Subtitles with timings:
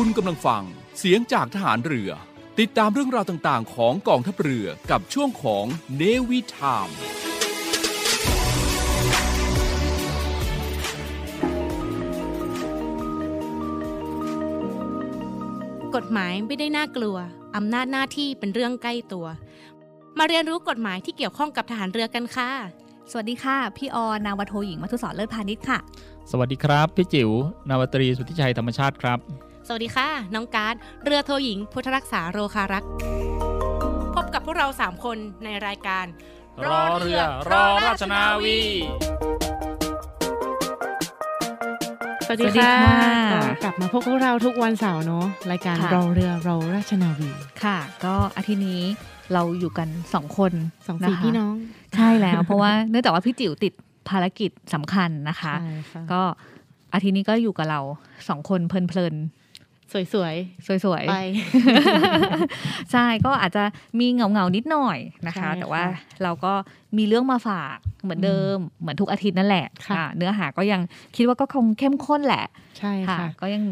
[0.00, 0.62] คุณกำลังฟัง
[0.98, 2.10] เสียงจากทหารเรือ
[2.58, 5.64] ติดตามเรื่องราวต่างๆ ของกองทัพเรือกับช่วงของ
[5.96, 6.88] เนวิทาม
[15.96, 17.16] กฎหมายไม่ได้น่ากลัว
[17.56, 19.26] อำนาจหน้าที่เป็นเรื่องใกล้ตัว
[20.18, 22.50] มาเรียนรู้กฎหมายที่เกี่ยวข้องกับทหารเรือกันค่ะ
[23.10, 25.78] สวัสดีค่ะ พี่ออนาวโทหญิงมัทุสรเลิศพาณิชย์ค่ะ
[26.30, 27.30] สวัสดีครับ พี่จิ๋ว
[27.68, 29.20] นาวาตรีสุทธิชัยธรรมชาติครับ
[29.68, 32.90] สวัสดีค่ะ น้องการ์ดเรือโทหญิง พุทธรักษาโรคารักษ์
[34.14, 36.04] พบกับพวกเรา 3 คนในรายการ
[36.66, 37.20] รอเรือ
[37.50, 38.60] รอราชนาวี
[42.26, 42.74] สวัสดีสวัสดีค่ะ
[43.32, 47.30] ค่ะก็กลับมาพบกับเราทุกวันเสาร์เนาะรายการค่ะ รอเรือรอราชนาวี
[47.64, 48.82] ค่ะ ก็อาทิตย์นี้
[49.32, 50.52] เราอยู่กันสองคน
[50.86, 51.54] สองสี่นะคะพี่น้อง
[51.96, 53.72] ใช่แล้ว เพราะว่าเนื่องจากว่าพี่จิ๋วติด
[54.08, 56.20] ภารกิจสำคัญนะคะ ใช่ค่ะก็
[56.94, 57.80] อาทิตย์นี้ก็อยู่กับเรา
[58.28, 59.16] สองคนเพลิน
[59.92, 63.64] สวยๆสวยๆไปๆใช่ก็อาจจะ
[64.00, 65.82] มีเงาเงาๆนิดหน่อยนะคะใช่ค่ะแต่ว่า
[66.22, 66.52] เราก็
[66.96, 70.80] มีเรื่องมาฝากเหมือนเดิมเหมือนทุกอาทิตย์นั่นแหละค่ะอ่าเนื้อหาก็ยัง
[71.16, 72.46] คิดว่าก็คงเข้มข้นแหละ
[72.78, 73.62] ใช่ค่ะค่ะ ก็ยัง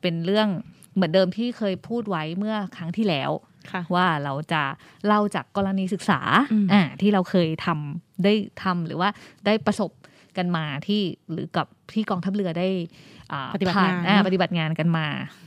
[0.00, 0.48] เป็นเรื่อง
[0.94, 3.30] เหมือนเดิมที่เคยพูดไว้เมื่อครั้งที่แล้ว
[3.72, 4.62] ค่ะว่าเราจะ
[5.06, 6.20] เล่าจากกรณีศึกษา
[6.52, 9.08] อืมอ่าที่เราเคยทำได้ทำหรือว่า
[9.46, 9.90] ได้ประสบ
[10.36, 13.15] กันมาที่หรือกับที่กองทัพเรือได้อ่า
[13.54, 15.06] ปฏิบัติผ่งานอ่เนอะปฏิบัติงานกันมา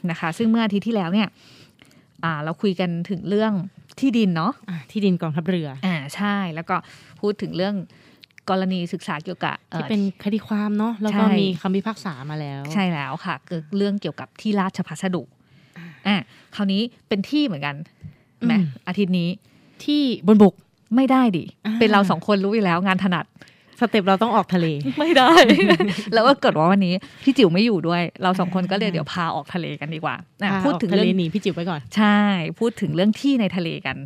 [0.10, 1.28] นะคะ ซึ่งเมื่ออาทิตย์ที่แล้วเนี่ย
[2.24, 3.54] อ่าเราคุยกันถึงเรื่อง
[4.00, 6.76] ที่ดินเนาะอะที่ดินกองทัพเรืออ่าใช่แล้วก็
[7.20, 7.76] พูดถึงเรื่อง
[8.50, 15.24] กรณีศึกษาเกี่ยวกับเอ่อที่เป็นคดีความเนาะแล้วก็ใช่มีคำพิพากษามาแล้ว ใช่แล้วค่ะเกิดเรื่องเกี่ยวกับที่ราชพัสดุ
[16.08, 16.18] อะ
[16.56, 17.76] คราวนี้เป็นที่เหมือนกัน
[18.46, 19.30] ไหมอืมอาทิตย์นี้
[19.84, 20.54] ที่บนบก
[20.96, 23.26] ไม่ได้ดิอ่าเป็นเราสองคนรู้อยู่แล้วงานถนัด
[23.82, 24.68] สเต็ปเราต้องออกทะเล
[25.00, 25.32] ไม่ได้
[26.14, 32.20] แล้วก็เกิดว่าวันนี้พี่จิ๋วไม่อยู่ด้วย เราสองคนก็เลยเดี๋ยวพาออกทะเลกันดีกว่าอะพาพูดถึงออกทะเรื่เลองหนีพี่จิ๋วไปก่อน ใช่
[32.60, 33.98] พูดถึงเรื่องที่ในทะเลกัน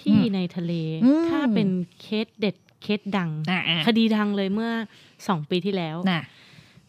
[0.00, 0.72] ที่อืมในทะเล
[1.04, 1.68] อืมถ้าเป็น
[2.00, 4.70] เคสเด็ดเคสดังอะอะคดีดังเลยเมื่อ
[5.28, 6.22] สองปีที่แล้วน่ะ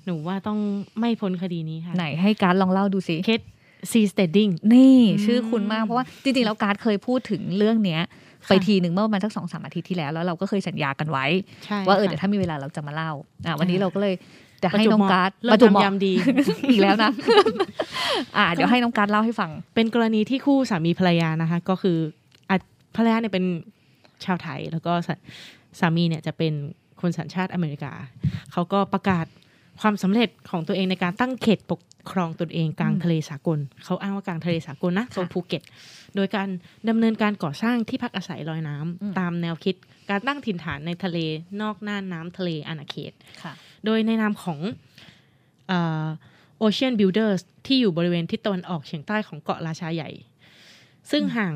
[0.05, 0.59] หนูว่าต้อง
[0.99, 3.41] ไม่พ้นคดีนี้ค่ะ ไหนให้การ์ดลองเล่าดูสิเคส
[3.91, 8.01] seasteading นี่อืมชื่อคุ้นมากเพราะว่าจริงๆ แล้วการ์ดเคยพูดถึงเรื่องเนี้ย
[8.47, 11.25] ไปทีหนึ่งเมื่อประมาณสักสองสามอาทิตย์ที่แล้วแล้วเราก็เคยสัญญากันไว้
[11.65, 13.11] ใช่ว่าเออค่ะเดี๋ยวถ้ามีเวลาเราจะมาเล่า
[13.45, 14.15] อะวันนี้อ่าเราก็เลย
[14.63, 16.13] จะให้ประจวบน้องการ์ดเหมาะประจวบเหมาะงามยามดี
[16.69, 17.11] อีกแล้วนะ
[18.37, 21.97] อ่า เดี๋ยวให้น้องการ์ดเล่าให้ฟัง เป็นกรณีที่คู่สามีภรรยานะคะ ก็คือ
[22.49, 22.55] อะ
[22.95, 23.45] ภรรยาเนี่ยเป็น
[24.25, 25.15] ชาวไทย แล้วก็สา
[25.79, 26.53] สามีเนี่ยจะเป็น
[27.01, 27.93] คนสัญชาติอเมริกา
[28.51, 29.25] เขาก็ประกาศ
[29.81, 31.79] ความสำเร็จของตัวเองในการตั้งเขตปก
[32.11, 35.61] ครองตนเองกลางอืมทะเลสากล เขาอ้างว่ากลางทะเลสากลนะโซนค่ะภูเก็ต
[36.15, 36.49] โดยการ
[36.89, 39.75] ดำเนินการก่อสร้างที่พักอาศัยลอยน้ำอืมตามแนวคิด
[40.09, 41.17] การตั้งถิ่นฐานในทะเล
[41.61, 43.13] นอกน่านน้ำทะเลอาณาเขต
[43.43, 43.53] ค่ะ
[43.85, 44.59] โดยในนามของ
[45.67, 46.07] เอ่อ
[46.63, 50.09] Ocean Builders ที่อยู่บริเวณทิศตะวันออกเฉียงใต้ของเกาะราชาใหญ่
[51.11, 51.53] ซึ่งห่าง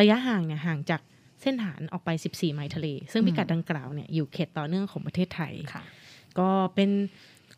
[0.00, 1.00] ระยะห่างเนี่ยห่างจาก
[1.42, 5.82] เส้นฐานออกไป 14 ไมล์ทะเล ซึ่งอืมพิกัดดังกล่าวเนี่ยอยู่เขตต่อเนื่องของประเทศไทยค่ะ
[6.38, 6.90] ก็เป็น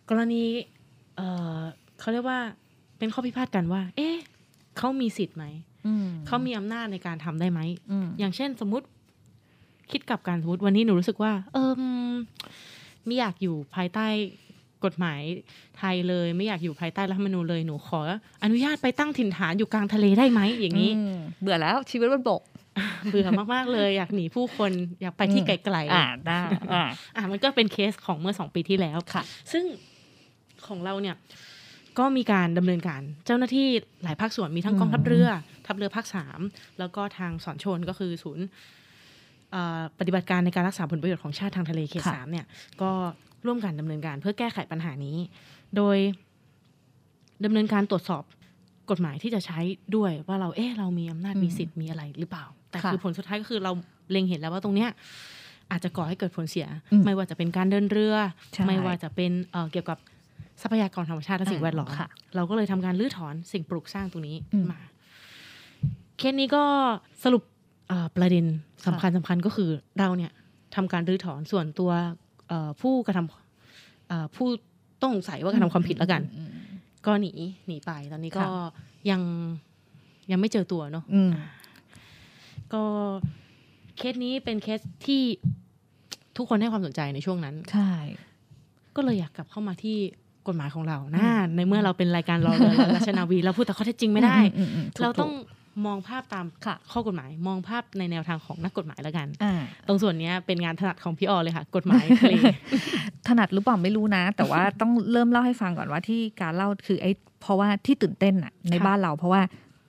[0.08, 0.44] กรณี
[1.16, 1.28] เอ่
[1.58, 1.60] อ
[2.00, 2.40] เขาเรียกว่า
[2.98, 4.16] เป็นข้อพิพาทกันว่า เอ๊ะ
[4.76, 5.44] เขามีสิทธิ์ไหม
[5.75, 5.75] อืม
[6.26, 7.60] เขามีอำนาจในการทำได้ไหม
[7.90, 8.86] อืมอย่างเช่นสมมติ
[9.90, 11.70] คิดกับการสมมติวันนี้หนูรู้สึกว่า เออ
[13.06, 14.06] ไม่อยากอยู่ภายใต้
[14.84, 15.20] กฎหมาย
[15.78, 18.00] ไทยเลย ไม่อยากอยู่ภายใต้รัฐธรรมนูญเลยหนูขอ
[18.42, 22.42] อนุญาตไปตั้งถิ่นฐานอยู่กลางทะเลได้ไหมอย่างนี้อืมเบื่อแล้วชีวิตบนบก
[23.10, 26.40] เบื่อมากๆเลย อยากหนีผู้คนอยากไปที่อืมไกลๆอ่าได้
[26.72, 26.84] อ่า
[27.16, 29.64] อะมันก็เป็นเคสของเมื่อสองปีที่แล้วค่ะ ซึ่ง
[30.66, 31.16] ของเราเนี่ย
[31.98, 33.66] ก็มีการดำเนินการเจ้าหน้าที่
[34.02, 35.28] หลายภาคส่วนมีทั้งกองทัพเรือ
[35.66, 36.40] ทัพเรือภาคสาม
[36.78, 38.46] แล้วก็ทางสอนชนก็คือศูนย์
[39.52, 42.46] เอ่อปฏิบัติการในการรักษาผลประโยชน์ของชาติทางทะเลเขตค่ะสามเนี่ย
[42.82, 42.90] ก็
[43.46, 45.16] ร่วมกันดำเนินการเพื่อแก้ไขปัญหานี้
[45.76, 45.96] โดย
[47.44, 48.22] ดำเนินการตรวจสอบ
[48.90, 49.58] กฎหมายที่จะใช้
[49.96, 53.72] ด้วยว่าเราเอ๊ะเรามีอำนาจอืมมีสิทธิ์มีอะไรหรือเปล่า แต่ค่ะคือผลสุดท้ายก็คือเรา
[54.10, 54.90] เล็งเห็นแล้วว่าตรงเนี้ย
[55.70, 58.16] อาจจะก่อให้เกิดผลเสียอืมไม่ว่าจะเป็นการเดินเรือ
[58.52, 59.98] ใช่ไม่ว่าจะเป็นเอ่อเกี่ยวกับ
[60.62, 64.80] ทรัพยากรธรรมชาติและสิ่งแวดล้อมค่ะเราก็เลยทำการรื้อถอนสิ่งปลูกสร้างตรงนี้อืมมา
[66.18, 66.64] เคสนี้ก็
[67.24, 67.42] สรุป
[67.88, 68.44] เอ่อประเด็น
[68.86, 70.32] สำคัญสำคัญก็คือเราเนี่ย
[70.76, 71.90] ทำการรื้อถอนส่วนตัว
[72.48, 74.46] เอ่อผู้กระทำเอ่อผู้
[75.02, 76.50] ต้องสงสัยว่ากระทำความผิดแล้วกันอืม
[77.06, 77.32] ก็หนี
[77.66, 78.50] หนีไปตอนนี้ก็ค่ะ
[79.10, 79.20] ยัง
[80.30, 81.30] ยังไม่เจอตัวเนาะอืม
[82.72, 82.82] ก็
[83.96, 85.22] เคสนี้เป็นเคสที่
[86.36, 87.92] ทุกคนให้ความสนใจในช่วงนั้น ใช่
[88.96, 89.98] ก็เลยอยากกลับเข้ามาที่
[90.48, 91.20] กฎหมายของเรานะ
[91.56, 95.32] ในเมื่อเราเป็นรายการรอเรือเราราชนาวีเราพูดแต่ข้อเท็จจริงไม่ได้อืมอืมอืมถูกเราต้อง
[95.86, 99.54] มองภาพตามค่ะข้อกฎหมาย มองภาพในแนวทางของนักกฎหมายแล้วกันอ่า
[99.86, 102.34] ตรงส่วนเนี้ยเป็นงานถนัดของพี่ออเลยค่ะ กฎหมายทะเล
[103.28, 107.10] ถนัดหรือเปล่าไม่รู้นะ แต่ว่าต้องเริ่มเล่าให้ฟังก่อนว่าที่การเล่าคือไอ้
[107.40, 109.40] เพราะว่าที่ตื่นเต้นอะในค่ะบ้านเราเพราะว่า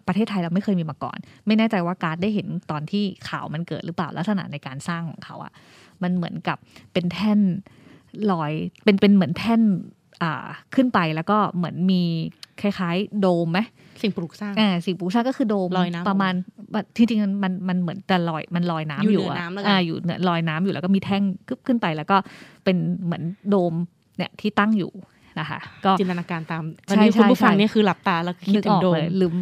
[0.07, 1.17] ประเทศไทยเราไม่เคยมีมาก่อน
[1.47, 5.51] ไม่แน่ใจว่าการดได้เห็นตอนที่ข่าวมันเกิดหรือเปล่าลักษณะในการสร้างของเขาอะ
[6.03, 6.57] มันเหมือนกับ
[6.93, 7.39] เป็นแท่น
[8.31, 8.51] ลอย
[8.83, 9.96] เป็นเป็นเหมือนแท่นอ่า
[10.75, 12.01] ขึ้นไปแล้วก็เหมือนมี
[12.61, 13.59] คล้ายๆ โดมไหม
[14.01, 16.33] สิ่งปลูกสร้างอ่าสิ่งปลูกสร้างก็คือโดมลอยน้ำประมาณ
[16.97, 22.17] ที่จริงๆมันมันเหมือนแต่ลอยมันลอยน้ำอยู่อยู่เหนืออะน้ำแล้วกันอ่าอยู่เหนือลอยน้ำอยู่แล้วก็มีแท่งกึบขึ้นไป แล้วก็
[22.63, 23.73] เป็นเหมือนโดม
[24.17, 24.91] เนี่ยที่ตั้งอยู่
[25.39, 29.35] นะคะก็จินตนาการตามใช่วันนี้คุณผู้ใช่ฟังใช่เนี่ยคือหลับตาแล้วคิดนึกถึองอกโดมเลยลืม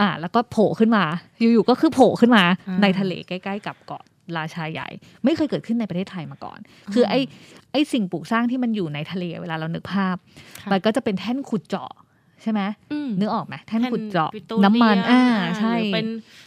[0.00, 1.04] อ่า แล้วก็โผล่ขึ้นมา
[1.38, 4.02] อยู่ๆก็คือโผล่ขึ้นมาอ่าในทะเลใกล้ ๆ กับเกาะ
[4.36, 4.88] ราชาใหญ่
[5.24, 6.58] ไม่เคยเกิดขึ้นในประเทศไทยมาก่อน
[6.94, 7.20] คือไอ้
[7.72, 10.16] ไอ้สิ่งปลูกสร้างที่มันอยู่ในทะเลเวลาเรานึกภาพ
[10.60, 11.92] ค่ะมันก็จะเป็นแท่นขุดเจาะ
[12.42, 12.60] ใช่ไหม
[12.92, 15.24] อืมนึกออกไหมแท่นขุดเจาะแผ่ปิโตรน้ำมันเลียอ่า
[15.58, 16.06] ใช่หรือเป็น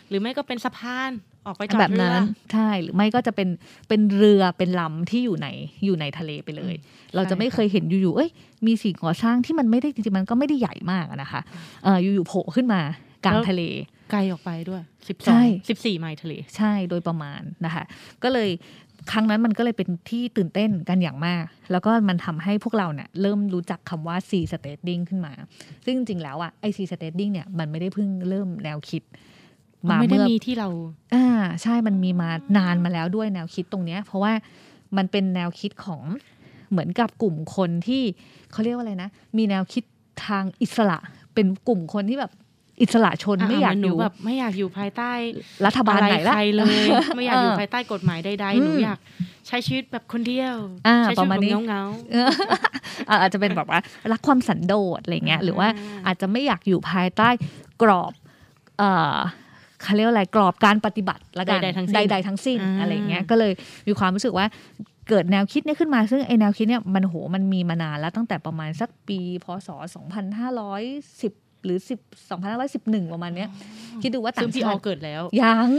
[0.10, 1.12] หรือไม่ก็เป็นสะพาน
[1.48, 3.50] ออกไปจอดแบบเรือนั้นใช่หรือไม่ก็จะเป็น
[3.90, 5.48] เป็นเรือเป็นลำที่อยู่ใน
[5.86, 6.74] อยู่ในทะเลไปเลย
[7.16, 8.30] เราจะไม่เคยเห็นอยู่ๆเอ้ย
[8.68, 11.42] มีสิ่งก่อสร้างที่มันไม่ได้จริงๆมันก็ไม่ได้ใหญ่มากอะนะคะ
[11.84, 12.82] เอออยู่ๆโผล่ขึ้นมา
[13.26, 13.64] กลางแล้วทะเล
[14.12, 17.84] ไกลออกไปด้วยสิบสใช่องสิบสี่ไมล์ทะเลใช่โดยประมาณนะคะ
[18.24, 18.50] ก็เลย
[19.12, 25.34] ครั้งนั้นมันก็เลยเป็นที่ตื่นเต้นกันอย่างมาก แล้วก็มันทำให้พวกเราเนี่ยเริ่มรู้จักคำว่า sea stading ขึ้นมา
[25.86, 29.04] ซึ่งจริงๆแล้วอะไอ sea stading เนี่ยมันไม่ได้เพิ่งเริ่มแนวคิด
[29.90, 30.70] มาไม่ได้เมื่อมีที่เรา
[31.14, 31.28] อ่า
[31.62, 34.34] ใช่มันมีมานานมาแล้วด้วยแนวคิดตรงเนี้ย เพราะว่า
[34.98, 36.04] มันเป็นแนวคิดของ
[36.72, 38.04] เหมือนกับกลุ่มคนที่
[38.52, 39.84] เขาเรียกว่าอะไรนะ มีแนวคิด
[40.28, 40.98] ทางอิสระ
[41.34, 42.32] เป็นกลุ่มคนที่แบบ
[42.82, 45.12] อิสระชนไม่อยากเหอนูยู่แบบไม่อยากอยู่ภายใต้
[45.66, 46.86] รัฐบาลไหนอะไรละใครเลย
[47.16, 49.00] ไม่อยากอยู่เออภายใต้กฎหมายใดๆหนูอืมอยาก
[49.48, 50.56] ใช้ชีวิตแบบคนเดียว
[50.88, 52.30] อ่าใช้ปชีระวิตมาณแบบนี้เงาเออ
[53.10, 53.80] อะอาจจะเป็นแบบว่า
[54.12, 57.30] รักความสันโดษอะไรเงี้ยหรือว่าอ่าอาจจะไม่อยากอยู่ภายใต้
[57.82, 58.14] กรอบ
[58.78, 59.18] เอ่อ
[59.82, 63.52] เขาเรียกว่าอะไรกรอบการปฏิบัติละกันใดๆทั้งสิ้นใดๆทั้งสิ้นอ่าอะไรเงี้ยก็เลย
[63.88, 64.46] มีความรู้สึกว่า
[65.10, 69.70] เกิดแนวคิดเนี้ขึ้นมาซึ่งไอแนวคิดเนี่ยมันโหมันมีมานานแล้วตั้งแต่ประมาณสักปี พศ
[70.56, 71.92] 2510 หรือ10
[72.52, 73.50] 2511 ประมาณเนี้ย
[74.02, 75.70] คิดดูว่าๆซึ่ต่างงพี่อชาอติเกิดแล้ว ยัง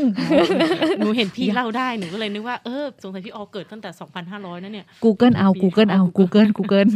[0.98, 3.90] หนูเห็นพี่เล่าได้หนูก็เลยนึกว่าเออสงสัยพี่ออเกิดตั้งแต่
[4.26, 6.88] 2,500นั่นเนี่ย Google เอา Google เอาเอา Google Google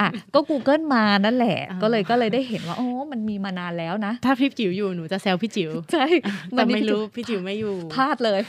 [0.00, 6.04] อะก็ Google มานั่นแหละอ่าก็เลยก็เลยได้เห็นว่าอ๋อมันมีมานานแล้วนะ ถ้าพี่จิ๋วอยู่หนูจะแซวพี่จิ๋วใช่
[6.50, 8.40] แต่ไม่รู้พี่จิ๋วไม่อยู่พลาดเลย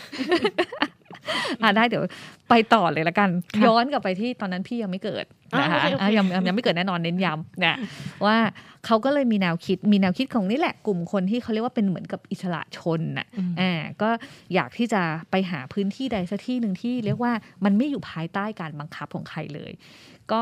[1.61, 2.03] อะได้เดี๋ยว
[2.49, 7.77] ไปต่อเลยละกันค่ะย้อนกลับไปที่ตอนนั้นพี่ยังไม่เกิดอ่านะคะโอเคโอเคอะยังยังยังไม่เกิดแน่นอนเน้นย้ำเนี่ย
[8.25, 8.37] ว่า
[8.85, 14.09] เขาก็เลยมีแนวคิดมีแนวคิดของนี่แหละกลุ่มคนที่เขาเรียกว่าเป็นเหมือนกับอิสระชนน่ะอืมอ่าก็
[14.53, 17.33] อยากที่จะไปหาพื้นที่ใดสักที่หนึ่งที่เรียกว่า
[17.65, 19.71] มันไม่อยู่ภายใต้การบังคับของใครเลย
[20.31, 20.41] ก็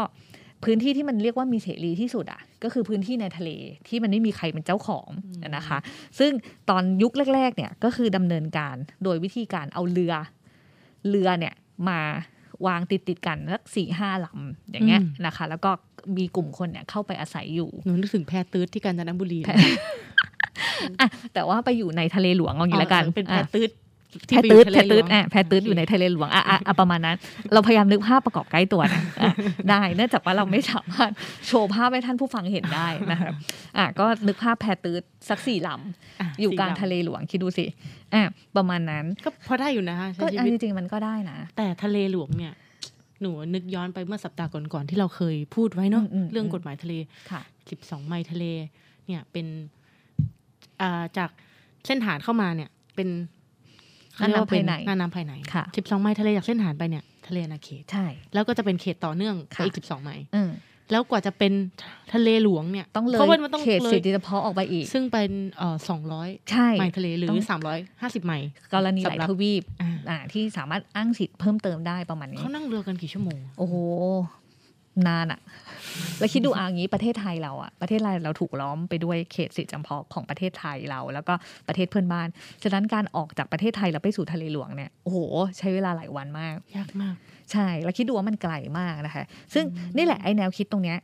[0.63, 3.49] พื้นที่ที่มันเรียกว่ามีเสรีที่สุดอะ ก็คือพื้นที่ในทะเล
[3.87, 5.09] ที่มันไม่มีใครเป็นเจ้าของ
[5.57, 5.77] นะคะ
[6.19, 6.31] ซึ่ง
[6.69, 10.13] ตอนยุคแรก ๆ เนี่ยก็คือดำเนินการโดยวิธีการเอาเรือ
[11.07, 11.53] เรือเนี่ย
[11.89, 12.00] มา
[12.68, 15.71] วางติดติดๆกันสักสี่ห้าลำอย่างเงี้ยอืมนะคะ แล้วก็
[16.18, 19.50] มีกลุ่มคนเนี่ยเข้าไปอาศัยอยู่หนูนึกถึงแพตืดที่กาญจนบุรีแพ
[21.01, 23.71] อะแต่ว่าไปอยู่ในทะเลหลวงเอาอย่างนี้ละกันเป็นแพอะตืด
[24.27, 27.17] แพตืดแพตืดอะแพตืดอยู่ในทะเลหลวงอะอะอะประมาณนั้น
[27.53, 29.33] เราพยายามนึกภาพประกอบใกล้ตัวนะอะ
[29.69, 31.11] ได้ เนื่องจากว่าเราไม่สามารถ
[31.47, 33.33] โชว์ภาพให้ท่านผู้ฟังเห็นได้นะครับ
[33.77, 37.65] อะก็นึกภาพแพตืดสักสี่ลำอยู่กลางทะเลหลวงคิดดูสิ
[38.13, 38.21] อะ
[38.57, 42.53] ประมาณนั้นก็พอได้อยู่นะคะใช้ก็ชีอันวิตจริงๆมันก็ได้นะ แต่ทะเลหลวงเนี่ย
[43.21, 46.93] หนูนึกย้อนไปเมื่อสัปดาห์ก่อนๆที่เราเคยพูดไว้เนาะอืมอืมเรื่องกฎหมายทะเล
[47.31, 47.41] ค่ะ
[47.75, 48.45] 12ไมล์ทะเล
[49.07, 49.47] เนี่ยเป็น
[50.81, 51.29] อ่าจาก
[51.86, 53.09] เส้นฐานเข้ามาเนี่ยเป็น
[54.20, 60.51] น่านน้ำภายในน่านน้ำภายในค่ะ12ไมล์ทะเลจากเส้นฐานไปเนี่ยทะเลอาณาเขตใช่ แล้วก็จะเป็นเขตต่อเนื่องไปค่ะอีก12ไมล์อืม
[60.91, 61.53] แล้วกว่าจะเป็น
[62.13, 65.75] ทะเลหลวงเนี่ยต้องเลยเพราะว่ามันต้องเขตเลสิยทธิเฉพาะออกไปอีก ซึ่งเป็นเอ่อ
[66.13, 67.46] 200ใช่ไมล์ทะเลหรืต้ออง
[67.89, 73.75] 350ไมล์กรณีหลายสำหรับทวีปอ่าอ่าที่สามารถอ้างสิทธิ์เพิ่มเติมได้ประมาณนี้เขานั่งเรือกันกี่ชั่วโมง โอ้โห
[75.07, 75.39] นานอะ
[76.19, 81.33] แล้วคิดดูเอาอย่างนี้ประเทศไทยเราอะประเทศไทยเราถูกล้อมไปด้วยเขตสิทธิจำเพาะของประเทศไทยเรา แล้วก็
[81.67, 82.27] ประเทศเพื่อนบ้าน
[82.63, 85.17] ฉะนั้นการออกจากประเทศไทยแล้วไปสู่ทะเลหลวงเนี่ยโอ้โห
[85.57, 87.15] ใช้เวลาหลายวันมากยากมาก
[87.51, 89.65] ใช่ แล้วคิดดูว่ามันไกลมากนะคะ ซึ่ง
[89.98, 91.00] นี่แหละไอ้แนวคิดตรงเนี้ย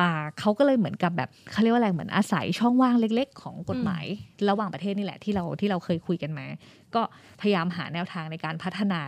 [0.00, 4.04] อ่าเขาก็เลยเหมือนกับแบบเขาเรียกว่าอะไรเหมือนอาศัยช่องว่างเล็ก ๆ ของกฎหมาย
[4.50, 6.46] ระหว่างประเทศนี่แหละที่เราที่เราเคยคุยกันมา
[6.94, 7.02] ก็
[7.40, 9.00] พยายามหาแนวทางในการพัฒนา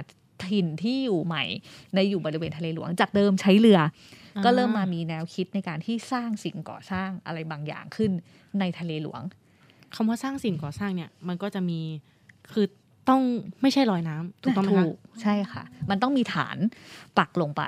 [0.46, 1.44] ถิ่นที่อยู่ใหม่
[1.94, 3.80] ในอยู่บริเวณทะเลหลวง จากเดิมใช้เรือ
[4.44, 8.10] ก็เริ่มมามีแนวคิดในการที่สร้างสิ่งก่อสร้างอะไรบางอย่างขึ้น
[8.60, 9.22] ในทะเลหลวง
[9.94, 11.80] คำว่าสร้างสิ่งก่อสร้างเนี่ย มันก็จะมี
[12.52, 12.66] คือ
[13.08, 13.22] ต้อง
[13.62, 14.86] ไม่ใช่ลอยน้ำถูกต้องไหมคะ
[15.22, 16.56] ใช่ค่ะ มันต้องมีฐาน
[17.18, 17.62] ปักลงไป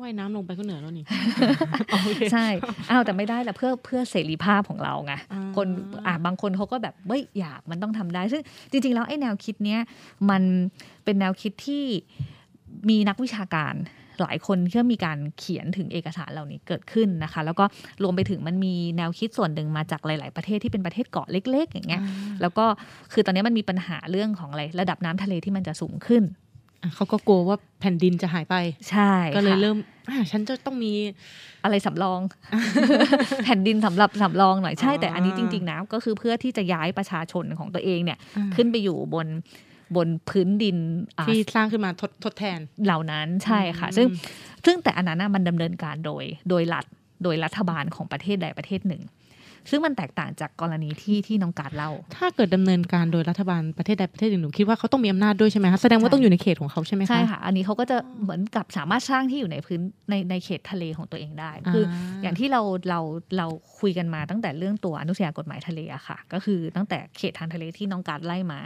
[0.00, 1.04] ว่ายน้ำลงไปก็เหนือแล้วนี่
[1.90, 2.46] โอเคใช่
[2.90, 5.68] อ้าวแต่ไม่ได้ละเพื่อเพื่อเสรีภาพของเราไงอ่าคน
[6.06, 9.80] อ่าบางคนเขาก็แบบเฮ้ยอยากมันต้องทำได้ ซึ่งจริง ๆ แล้วไอ้แนวคิดเนี้ย
[10.30, 10.42] มัน
[11.04, 11.84] เป็นแนวคิดที่
[12.88, 13.76] มีนักวิชาการ
[14.22, 17.64] หลายคนที่มีการเขียนถึงเอกสารเหล่านี้เกิดขึ้นนะคะ แล้วก็
[18.02, 22.02] รวมไปถึงมันมีแนวคิดส่วนหนึ่งมาจากหลาย ๆ ประเทศที่เป็นประเทศเกาะเล็ก ๆ อย่างเงี้ย
[22.40, 22.66] แล้วก็
[23.12, 26.43] คือตอนนี้มันมีปัญหาเรื่องของอะไรระดับน้ำทะเลที่มันจะสูงขึ้นอะ
[26.94, 28.54] เขาก็กลัวว่าแผ่นดินจะหายไป
[28.90, 29.76] ใช่ ก็เลยค่ะเริ่ม
[30.08, 30.92] อะฉันจะต้องมี
[31.64, 32.20] อะไรสำรอง
[33.44, 39.26] แผ่นดินสำหรับสำรองหน่อยใช่อ๋อแต่อันนี้จริง ๆนะก็คือเพื่อที่จะย้ายประชาชนของตัวเองเนี่ยอ่าขึ้นไปอยู่บน
[39.96, 40.76] บนพื้นดิน
[41.18, 44.06] อ่าที่สร้างขึ้นมาทดทดแทนเหล่านั้นใช่ค่ะอืมซึ่ง
[44.64, 46.86] ซึ่งแต่อันนั้นน่ะมันดำเนินการโดย โดยรัฐ
[47.24, 49.02] โดยรัฐบาลของประเทศใดประเทศหนึ่ง
[49.70, 59.80] ซึ่งมันแตกต่างจากกรณีที่ที่น้องการเล่า ถ้าเกิดดำเนินการโดยรัฐบาลประเทศใดประเทศหนึ่งหนูคิดว่าเขาต้องมีอำนาจด้วยใช่ไหมคะแสดงว่าใช่ต้องอยู่ในเขตของเขาใช่ไหมคะใช่ค่ะอันนี้เขาก็จะเหมือนกับสามารถสร้างที่อยู่ในพื้น
[60.10, 63.00] ในในเขตทะเลของตัวเองได้ คือออย่างที่เราเรา
[63.36, 63.46] เรา
[63.80, 68.60] คุยกันมาตั้งแต่เรื่องตัวอนุสัญญากฎหมายทะเลอะค่ะ ก็คือตั้งแต่เขตทางทะเลที่น้องการไล่มา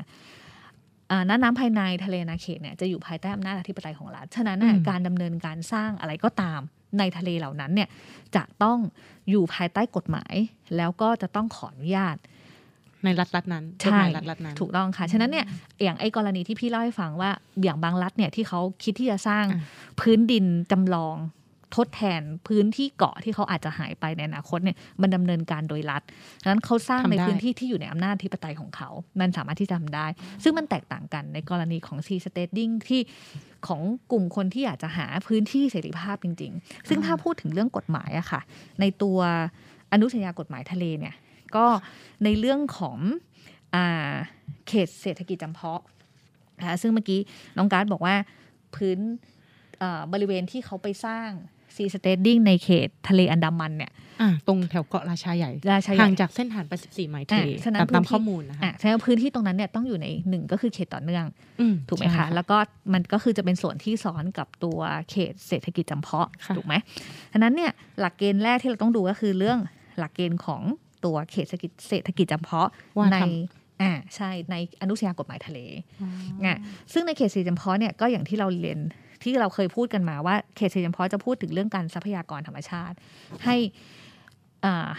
[1.10, 6.60] อ่าน่านน้ำภายในทะเลนาเขตเนี่ยจะอยู่ภายใต้อำนาจอธิปไตยของรัฐ ฉะนั้นน่ะการดำเนินการสร้างอะไรก็ตาม
[6.98, 7.88] ในทะเลเหล่านั้นเนี่ย
[8.36, 8.78] จะต้อง
[9.30, 10.34] อยู่ภายใต้กฎหมาย
[10.76, 12.16] แล้วก็จะต้องขออนุญาต
[13.04, 15.46] ในรัฐรัฐนั้นใช่กฎหมายรัฐรัฐนั้น ถูกต้องค่ะ ฉะนั้นเนี่ย
[15.82, 17.30] อย่างไอ้กรณีที่พี่เล่าให้ฟังว่า
[17.62, 19.60] อย่างบางรัฐเนี่ยที่เขาคิดที่จะสร้างอะ
[20.00, 21.16] พื้นดินจำลอง
[21.76, 26.02] ทดแทนพื้นที่เกาะที่เขาอาจจะหายไปในอนาคตเนี่ยมันดำเนินการโดยรัฐ
[26.42, 30.06] ฉะนั้นเขาสร้างในทำได้พื้นที่ที่อยู่ในอำนาจธิปไตยของเขา มันสามารถที่จะทำได้
[30.42, 33.00] ซึ่งมันแตกต่างกันในกรณีของซีสเต d ดิ้งที่
[33.66, 33.80] ของ
[34.12, 38.40] กลุ่มคนที่อยากจะหาพื้นที่เสรีภาพจริง ๆ ซึ่งถ้าพูดถึงเรื่องกฎหมายอะค่ะ
[38.80, 39.18] ในตัว
[39.92, 41.14] อนุสัญญากฎหมายทะเลเนี่ย
[41.56, 41.66] ก็
[42.24, 42.98] ในเรื่องของ
[43.74, 44.12] อ่า
[44.68, 45.82] เขตเศรษฐกิจจำเพาะ
[46.58, 47.20] นะคะซึ่งเมื่อกี้
[47.56, 48.14] น้องการ์ดบอกว่า
[48.74, 48.98] พื้น
[49.78, 51.30] เอ่อบริเวณที่เขาไปสร้าง
[51.76, 61.24] ซีสเต d ดิ้งในเขตทะเลอันดามันเนี่ยอะตรงแถวเกาะราชาใหญ่ราชาใหญ่ห่างจากเส้นฐานไป14ไมล์ทะเลอะฉะนั้นตามตามพื้นที่ข้อมูลนะคะอะใช่ว่าพื้นที่ตรงนั้นเนี่ยต้องอยู่ในหนึ่งก็คือเขตต่อเนื่อง
[61.60, 62.56] อืถูกไหมใช่คะ แล้วก็
[62.92, 64.78] มันก็คือจะเป็นส่วนที่ซ้อนกับตัว
[65.10, 66.74] เขตเศรษฐกิจจำเพาะค่ะถูกไหม
[67.32, 69.58] ฉะนั้นเนี่ยหลักเกณฑ์แรกที่เราต้องดูก็คือเรื่อง
[69.98, 70.62] หลักเกณฑ์ของ
[71.04, 73.24] ตัวเขตเศรษฐกิจเศรษฐกิจจำเพาะว่าในท
[73.82, 75.58] อ่าใช่ในอนุสัญญากฎหมายทะเล
[76.02, 76.08] อ๋อ
[76.44, 76.58] อะ
[76.92, 78.78] ซึ่งในเขตเศรษฐกิจจำเพาะเนี่ยก็อย่างที่เราเรียน
[79.22, 82.96] ที่เราเคยพูดกันมาว่าเขตเฉลิมพอจะพูดถึงเรื่องการทรัพยากรธรรมชาติ
[83.44, 83.56] ให้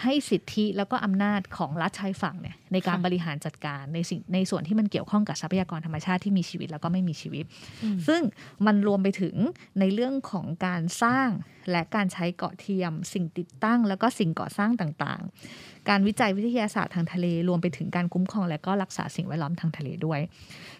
[0.01, 7.45] ให้สิทธิแล้วก็อำนาจของรัฐชายฝั่งเนี่ยในการบริหารจัดการในสิ่งในส่วนที่มันเกี่ยวข้องกับทรัพยากรธรรมชาติที่มีชีวิตแล้วก็ไม่มีชีวิต
[7.83, 8.21] อืมซึ่ง
[8.65, 9.35] มันรวมไปถึง
[9.79, 11.29] ในเรื่องของการสร้าง
[11.71, 20.19] และการใช้เกาะเทียม สิ่งติดตั้ง แล้วก็สิ่งก่อสร้างต่างๆ การวิจัยวิทยาศาสตร์ทางทะเล รวมไปถึงการคุ้มครอง และก็รักษาสิ่งแวดล้อมทางทะเลด้วย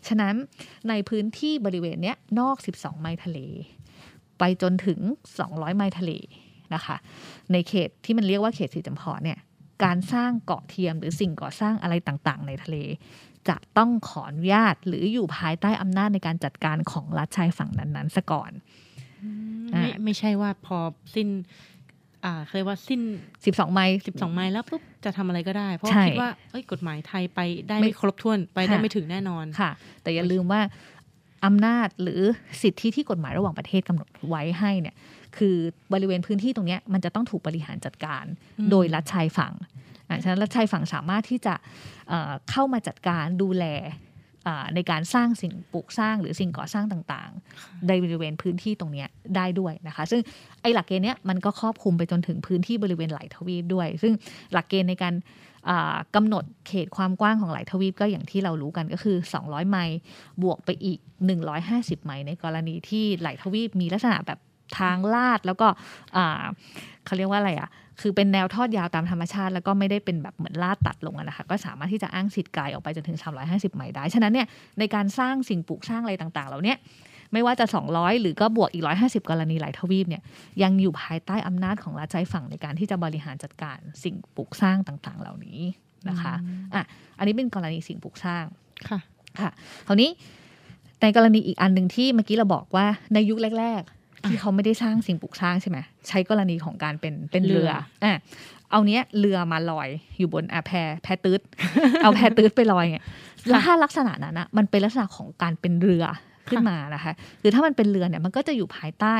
[0.07, 0.35] ฉะนั้น
[0.89, 3.39] ในพื้นที่บริเวณเนี้ยนอก 12 ไมล์ทะเล
[4.39, 4.99] ไปจนถึง
[5.39, 6.11] 200 ไมล์ทะเล
[6.73, 6.95] นะคะ
[7.51, 9.37] ในเขตที่มันเรียกว่าเขตสีจำเพาะเนี่ย
[9.83, 12.77] การสร้างเกาะเทียมหรือสิ่งก่อสร้างอะไรต่างๆ ในทะเล
[13.49, 18.51] จะต้องขออนุญาตหรืออยู่ภายใต้อำนาจในการจัดการของรัฐชายฝั่งนั้นๆซะก่อน
[19.71, 20.77] ไม่อะไม่ใช่ว่าพอ
[21.15, 21.27] สิ้น
[22.25, 23.01] อ่าเขาเรียกว่าสิ้น
[23.37, 29.71] 12 ไมล์12 ไมล์แล้วปุ๊บจะทำอะไรก็ได้ เพราะใช่คิดว่าเอ้ยกฎหมายไทยไปได้ไม่ไม่ครบถ้วนไปได้ค่ะไม่ถึงแน่นอนค่ะ
[30.01, 30.61] แต่อย่าลืมว่า
[31.45, 32.21] อำนาจหรือ
[32.61, 34.95] สิทธิที่กฎหมายระหว่างประเทศกำหนดไว้ให้เนี่ย
[35.39, 35.55] คือ
[35.93, 38.25] บริเวณพื้นที่ตรงเนี้ยมันจะต้องถูกบริหารจัดการ
[38.59, 39.53] อืมโดยรัฐชายฝั่ง
[40.09, 41.55] อะฉะนั้นรัฐชายฝั่งสามารถที่จะ
[42.09, 43.65] เอ่อเข้ามาจัดการดูแล
[44.47, 50.21] อ่าในการสร้างสิ่งปลูกสร้างหรือสิ่งก่อสร้างต่างๆ ในบริเวณพื้นที่ตรงเนี้ยได้ด้วยนะคะ ซึ่ง
[50.61, 54.13] ไอ้หลักเกณฑ์เนี้ยมันก็ครอบคลุมไปจนถึงพื้นที่บริเวณหลายทวีปด้วย ซึ่ง
[54.53, 55.13] หลักเกณฑ์ในการ
[55.69, 59.97] อ่ากำหนดเขตความกว้างของหลายทวีปก็อย่างที่เรารู้กันก็คือ 200 ไมล์
[60.43, 60.99] บวกไปอีก
[61.53, 64.39] 150 ไมล์ในกรณีที่หลายทวีปมีลักษณะแบบ
[64.77, 65.67] ทางลาดแล้วก็
[66.15, 66.43] อ่า
[67.05, 67.69] เขาเรียกว่าอะไรอะ
[68.01, 74.47] คือเป็นแนวทอดยาวตามธรรมชาติ แล้วก็ไม่ได้เป็นแบบเหมือนลาดตัดลงอะนะคะก็สามารถที่จะอ้างสิทธิ์ไกลออกไปจนถึง 350 ไมล์ได้ ฉะนั้นเนี่ย
[74.79, 76.77] ในการสร้างสิ่งปลูกสร้างอะไรต่างๆเหล่าเนี้ย
[77.33, 80.21] ไม่ว่าจะ 200 หรือก็บวกอีก 150 กรณีหลายทวีปเนี่ย
[80.63, 85.61] ยังอยู่ภายใต้อำนาจของรัฐชายฝั่งในการที่จะบริหารจัดการสิ่งปลูกสร้างต่าง ๆ เหล่านี้
[86.09, 86.33] นะคะ
[86.73, 86.83] อะ
[87.17, 88.43] อันนี้เป็นกรณีสิ่งปลูกสร้าง
[88.89, 88.99] ค่ะ
[89.39, 89.49] ค่ะ
[89.87, 90.09] คราวนี้
[91.01, 97.71] ในกรณีอีกอันหนึ่งที่เมื่อกี้เราบอกว่าในยุคแรก ๆ ที่เขาไม่ได้สร้างสิ่งปลูกสร้างใช่ไหมใช้กรณีของการเป็นเป็นเรือเรือ
[98.03, 98.17] อะ
[98.71, 100.71] เอาเนี้ยเรือมาลอยอยู่บนอะแพ
[101.03, 101.41] แพตืด
[102.03, 103.05] เอาแพตืดไปลอยเนี่ย
[103.47, 106.05] แล้วถ้าลักษณะนั้นนะมันเป็นลักษณะของการเป็นเรือ
[106.49, 109.15] ขึ้นมานะคะคือถ้ามันเป็นเรือเนี่ยมันก็จะอยู่ภายใต้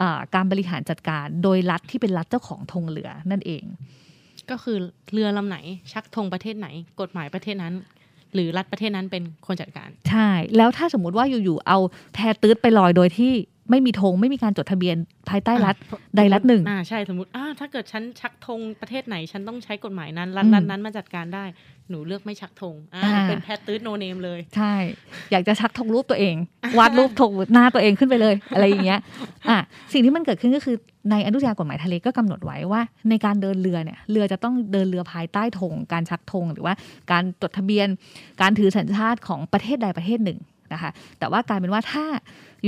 [0.00, 3.64] อ่าการบริหารจัดการโดยรัฐที่เป็นรัฐเจ้าของธงเรือนั่นเอง
[4.50, 4.76] ก็คือ
[5.12, 5.56] เรือลำไหน
[5.92, 6.68] ชักธงประเทศไหน
[7.00, 7.74] กฎหมายประเทศนั้น
[8.34, 11.78] หรือรัฐประเทศนั้นเป็นคนจัดการ ใช่ แล้วถ้าสมมุติว่าอยู่ๆเอา
[12.14, 13.32] แพตืดไปลอยโดยที่
[13.70, 14.96] ไม่มีธงไม่มีการจดทะเบียน
[15.28, 15.76] ภายใต้รัฐ
[16.16, 21.44] ใดรัฐหนึ่งอ่าใช่สมมติอ่าถ้าเกิดฉันชักธงประเทศไหนฉันต้องใช้กฎหมายนั้นรัฐอืมนั้นนั้นมาจัดการได้
[21.90, 24.74] หนูเลือกไม่ชักธงอ่าอ่าเป็นแพทตื้นโนเนมเลย ใช่
[25.30, 26.36] อยากจะชักธงรูปตัวเอง
[26.78, 29.00] วาดรูปธงหน้าตัวเองขึ้นไปเลย อะไรอย่างเงี้ย
[29.50, 29.58] อะ
[29.92, 30.76] สิ่งที่มันเกิดขึ้นก็คือ
[31.10, 36.74] ในอนุญากฎหมายทะเลก็กำหนดไว้ว่า ในการเดินเรือเนี่ยเรือจะต้องเดินเรือภายใต้ธงการชักธงหรือว่า
[37.12, 37.88] การจดทะเบียน
[38.40, 40.38] การถือสัญชาติของประเทศใดประเทศหนึ่ง
[40.72, 42.04] นะคะ แต่ว่ากลายเป็นว่าถ้า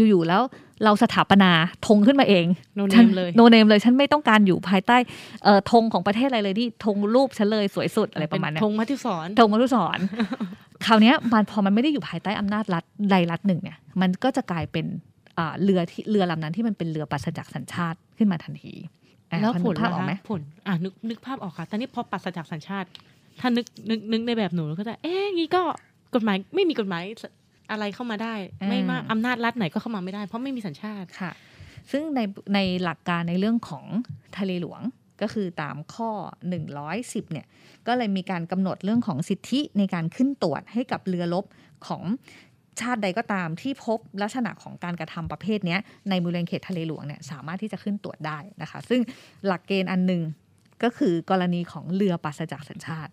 [0.08, 0.42] อยู่ๆแล้ว
[0.84, 1.50] เราสถาปนา
[1.86, 4.96] ธงขึ้นมาเองโนเนฉันมเลยโนเนมเลยฉันไม่ต้องการอยู่ภายใต้
[5.44, 9.98] เอ่อธงของประเทศอะไรเลยที่ธงรูปฉันเลยสวยสุดอะไรประมาณเนี้ยธงมัทุสอนธงมนุษร
[10.86, 14.86] คราวเนี้ยมันพอมันไม่ได้อยู่ภายใต้อำนาจรัฐใดรัฐหนึ่งเนี่ยมันก็จะกลายเป็น
[15.38, 18.74] อ่าเรือที่เรือลำนั้นที่มันเป็นเรือปราศจากสัญชาติขึ้นมาทันที
[19.30, 22.88] อะแล้วพอผนึลกภาพออกล่ะไหมคะผลอ่านึกนึกภาพออกค่ะแต่นี่พอปราศจากสัญชาติ
[23.40, 25.62] ถ้านึกนึกนึกในแบบหนูก็จะเอ๊ะงี้ก็
[26.14, 27.04] กฎหมายไม่มีกฎหมาย
[27.72, 28.34] อะไรเข้ามาได้
[28.68, 31.32] ไม่ว่าอำนาจรัฐไหนก็เข้ามาไม่ได้ เพราะไม่มีสัญชาติค่ะ
[31.90, 32.20] ซึ่งใน
[32.54, 33.84] ในหลักการในเรื่องของ
[34.38, 34.80] ทะเลหลวง
[35.22, 36.10] ก็คือตามข้อ
[36.72, 37.46] 110 เนี่ย
[37.86, 41.44] ก็เลยมีการกำหนดเรื่องของสิทธิในการขึ้นตรวจให้กับเรือรบ
[41.86, 42.02] ของ
[42.80, 49.00] ชาติใดก็ตามที่พบลักษณะของการกระทำประเภทเนี้ยในบริเวณเขตทะเลหลวงเนี่ยสามารถที่จะขึ้นตรวจได้นะคะ ซึ่ง
[49.46, 50.22] หลักเกณฑ์อันหนึ่ง
[50.82, 53.12] ก็คือกรณีของเรือปราศจากสัญชาติ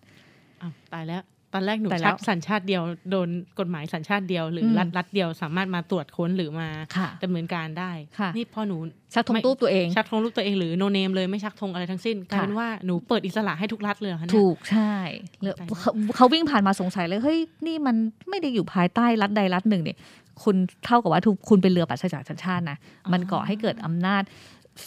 [0.62, 1.22] อ้าวตายแล้ว
[1.54, 3.28] ตอนแรกหนูตายแล้ชัวกสัญชาติเดียวโดน
[3.58, 8.76] กฎหมายสัญชาติเดียว หรืออมรัฐรัฐเดียวสามารถมาตรวจค้นหรือมาค่ะดำเนินการได้ค่ะนี่พอหนู
[9.14, 14.94] ชักธงไม่ตู้ตัวเอง ชักธงรูปตัวเองหรือโนเนมเลยไม่ชักธงอะไรทั้งสิ้นกลายเป็นว่าหนูเปิดอิสระให้ทุกรัฐเลยเหรอคะเนี่ยถูกใช่
[15.42, 17.96] แล้วตายแล้วเขาเขาวิ่งผ่านมาสงสัยเลยเฮ้ยนี่มัน
[18.28, 19.98] ไม่ได้อยู่ภายใต้รัฐใดรัฐหนึ่งเนี่ย
[20.42, 22.78] คุณเท่ากับว่าทุกคุณเป็นเรือปราศจากสัญชาตินะ
[23.12, 24.22] มันก่อให้เกิดอำนาจ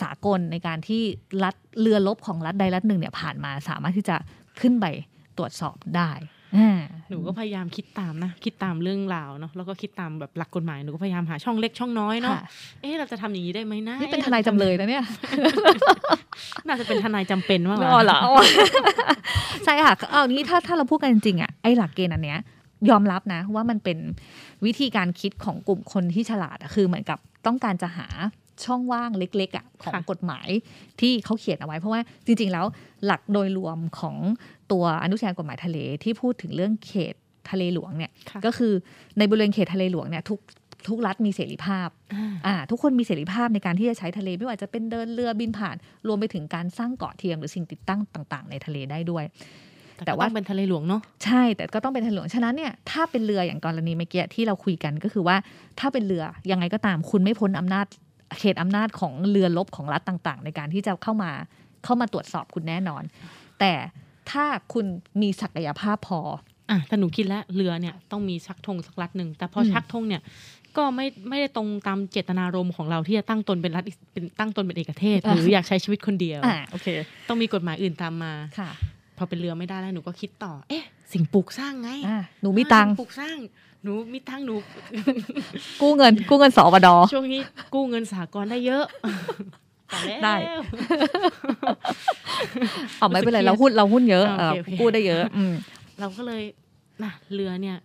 [0.02, 1.04] สากลในการที่
[1.44, 4.16] รัฐเรือรบของรัฐใดรัฐหนึ่งเนี่ยผ่านมาสามารถที่จะ
[4.62, 4.86] ขึ้นไป
[5.38, 6.43] ตรวจสอบได้อ่า
[7.10, 12.44] หนูก็พยายามคิดตามนะ คิดตามเรื่องราวเนาะแล้วก็คิดตามแบบหลักกฎหมายหนูก็พยายามหาช่องเล็กช่องน้อยเนาะค่ะ
[12.82, 15.04] เอ๊ะเราจะทำอย่างนี้ได้ไหมนะนี่เป็นอ๊ะทนายจำเลยนะเนี่ย
[16.68, 18.20] น่าจะเป็นทนายจำเป็นมากกอ๋ว่าอเหรอ
[19.66, 22.40] ใช่ค่ะเอานี้ถ้าถ้าเราพูดกันจริงๆอะไอ้หลักเกณฑ์อันเนี้ย
[22.90, 23.98] ยอมรับนะว่ามันเป็น
[24.66, 28.08] วิธีการคิดของกลุ่มคนที่ฉลาดอะคือเหมือนกับต้องการจะหา
[28.66, 30.50] ช่องว่างเล็กๆอะของกฎหมาย
[31.00, 32.66] ที่เขาเขียนเอาไว้ เพราะว่าจริง ๆ แล้ว
[33.06, 34.18] หลักโดยรวมของ
[34.72, 37.16] ตัวอนุสัญญากฎหมายทะเลที่พูดถึงเรื่องเขต
[37.52, 38.74] ทะเลหลวงเนี่ยค่ะก็คือ
[39.18, 40.40] ในบริเวณเขตทะเลหลวงเนี่ยทุก
[40.88, 45.76] ทุกรัฐมีเสรีภาพอ่าอ่าทุกคนมีเสรีภาพในการที่จะใช้ทะเล ไม่ว่าจะเป็นเดินเรือบินผ่าน
[46.08, 49.26] รวมไปถึงการสร้างเกาะเทียมหรือสิ่งติดตั้งต่างๆ ในทะเลได้ด้วย
[49.96, 55.36] แต่แต่ว่าว่าเป็นทะเลหลวงเนาะใช่แต่ก็ต้องเป็นทะเลหลวงฉะนั้นเนี่ยถ้าเป็นเรืออย่างกรณีเมื่อกี้ที่เราคุยกันก็คือว่า
[55.80, 57.86] ถ้าเป็นเรือยังไงก็ตามคุณไม่พ้นอำนาจ
[58.40, 61.32] เขตอำนาจของเรือรบของรัฐต่าง ๆ ในการที่จะเข้ามา
[61.84, 63.04] เข้ามาตรวจสอบคุณแน่นอน
[63.60, 63.74] แต่
[64.32, 64.86] ถ้าคุณ
[65.22, 66.20] มีศักยภาพพอ
[66.70, 70.22] อะแต่หนูคิดแล้วเรือเนี่ยต้องมีชักธงสักรัฐหนึ่งแต่พออมชักธงเนี่ย
[70.78, 76.88] ก็ไม่ไม่ได้ตรงตามเจตนารมณ์ของเราที่จะตั้งตนเป็นรัฐอิสเป็นตั้งตนเป็นเอกเทศ หรืออยากใช้ชีวิตคนเดียวอ่าโอเค
[77.28, 78.70] ต้องมีกฎหมายอื่นตามมาค่ะ
[79.18, 83.38] พอเป็นเรือไม่ได้แล้วหนูก็คิดต่อ เอ๊ะ สิ่งปลูกสร้างไงอ่าหนูมีตังค์อ่าสิ่ปลูกสร้าง
[83.84, 84.56] หนูมีตังค์หนู
[85.82, 87.42] กู้เงิน กู้เงินสวดช่วงนี้
[87.74, 88.86] กู้เงินสหกรณ์ได้เยอะ
[89.94, 90.36] ตายแล้วได้
[93.00, 95.54] เอาไม่เป็นไรเราหุ้นเราหุ้นเยอะอ่าเอโออเคโอเคกู้ได้เยอะ อืม
[96.00, 96.44] เราก็เลย
[97.04, 97.78] นะเรือเนี่ย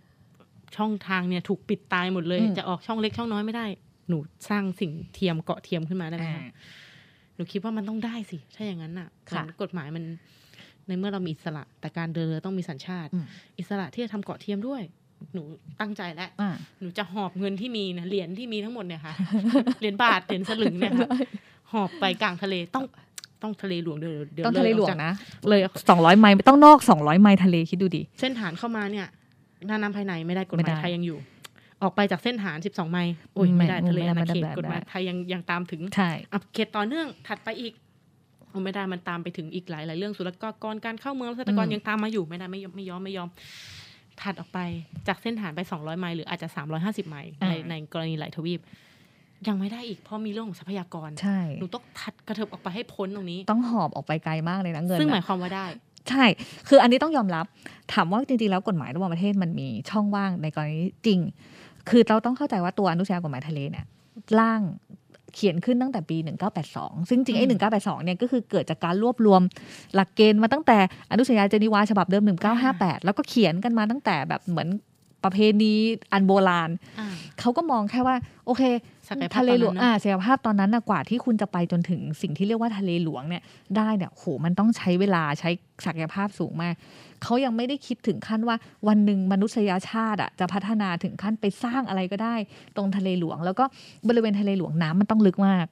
[0.77, 3.67] ช่องทางเนี่ยถูกปิดตายหมดเลยอืมจะออกช่องเล็กช่องน้อยไม่ได้
[4.09, 6.43] หนูสร้างสิ่งเทียมเกาะเทียมขึ้นมาได้ไหมคะ
[7.35, 10.05] หนูคิดว่ามันต้องได้สิ ถ้าอย่างนั้นอะค่ะเหมือนกฎหมายมัน
[10.87, 13.25] ในเมื่อเรามีอิสระ แต่การเดินเรือต้องมีสัญชาติอืม
[13.59, 14.83] อิสระที่จะทำเกาะเทียมด้วย
[15.35, 15.43] หนู
[15.81, 16.51] ตั้งใจแล้วอ่า
[16.81, 19.15] หนูจะหอบเงินที่มีนะเหรียญที่มีทั้งหมดเนี่ยค่ะ
[19.81, 21.09] เหรียญบาทเหรียญสลึงเนี่ยค่ะ
[21.73, 22.85] หอบไปกลางทะเลต้อง
[23.43, 25.13] ต้องทะเลหลวงเดี๋ยวเดี๋ยวต้องทะเลหลวงยออกจากนะ
[25.49, 29.07] เลยสองร้อยไมล์ต้องนอกสองร้อยไมล์ทะเลคิดดูดิเส้นฐานเข้ามาเนี่ย
[29.69, 31.19] น่านน้ำภายในไม่ได้กฎหไม่มายได้ไทยยังอยู่
[31.83, 37.73] ออกไปจากเส้นฐาน 12 ไมล์โอ้ยไม่ไม่ได้ทะเลไม่ได้อาณาไม่ได้เขตไม่ได้กฎหมายไทยยังยังตามถึงใช่อะเขตต่อเนื่องถัดไปอีก
[38.49, 43.29] โอ้ไม่ได้มันตามไปถึงอีกหลายหลายเรื่องศุลกากรการเข้าเมืองรัฐกรอืมยังตามมาอยู่ไม่ได้ไม่ยอมไม่ยอมไม่ยอม
[44.23, 44.59] ถัดออกไป
[45.09, 48.61] จากเส้นฐานไป 200 ไมล์หรืออาจจะ 350 ไมล์ในในกรณีหลายทวีป
[49.49, 55.67] ยังไม่ได้อีกเพราะมีเรื่องของทรัพยากรใช่หนูต้องถัดกระเถิบออกไปให้พ้นตรงนี้ ต้องหอบออกไปไกลมากเลยนะเงินซึ่งหอะมายความว่าได้
[56.11, 56.25] ใช่
[56.69, 57.47] คืออันนี้ต้องยอมรับ
[57.93, 61.21] ถามว่าจริงๆ แล้วกฎหมายระหว่างประเทศมันมีช่องว่างในกรณีจริง
[61.89, 63.87] คือเราต้องเข้าใจว่าตัวอนุสัญญากฎหมายทะเลเนี่ย
[64.41, 64.61] ร่าง
[65.39, 66.17] เขียนขึ้นตั้งแต่ปี
[66.63, 67.47] 1982 ซึ่งจริงๆไอ้
[67.77, 69.41] 1982 เนี่ยก็คือเกิดจากการรวบรวม
[69.95, 70.79] หลักเกณฑ์มาตั้งแต่
[71.11, 72.25] อนุสัญญาเจนีวาฉบับเดิม
[72.65, 74.69] 1958 แล้วก็เขียนกันมาตั้งแต่แบบเหมือน
[75.25, 75.75] ประเพณี
[76.13, 77.09] อันโบราณอ่า
[77.41, 78.98] เขาก็มองแค่ว่า โอเคศักยภาพ
[79.37, 83.43] ทะเลหลวงตอนนั้นเนอะอ่าศักยภาพตอนนั้นนะกว่าที่คุณจะไปจนถึงสิ่งที่เรียกว่าทะเลหลวงเนี่ย
[83.77, 85.51] ได้เนี่ยโหมันต้องใช้เวลาใช้
[85.87, 86.75] ศักยภาพสูงมาก
[87.23, 88.57] เขายังไม่ได้คิดถึงขั้นว่า
[88.89, 92.35] วันหนึ่งมนุษยชาติอะจะพัฒนาถึงขั้นไปสร้างอะไรก็ได้
[92.77, 93.65] ตรงทะเลหลวง แล้วก็
[94.09, 95.67] บริเวณทะเลหลวงน้ำมันต้องลึกมาก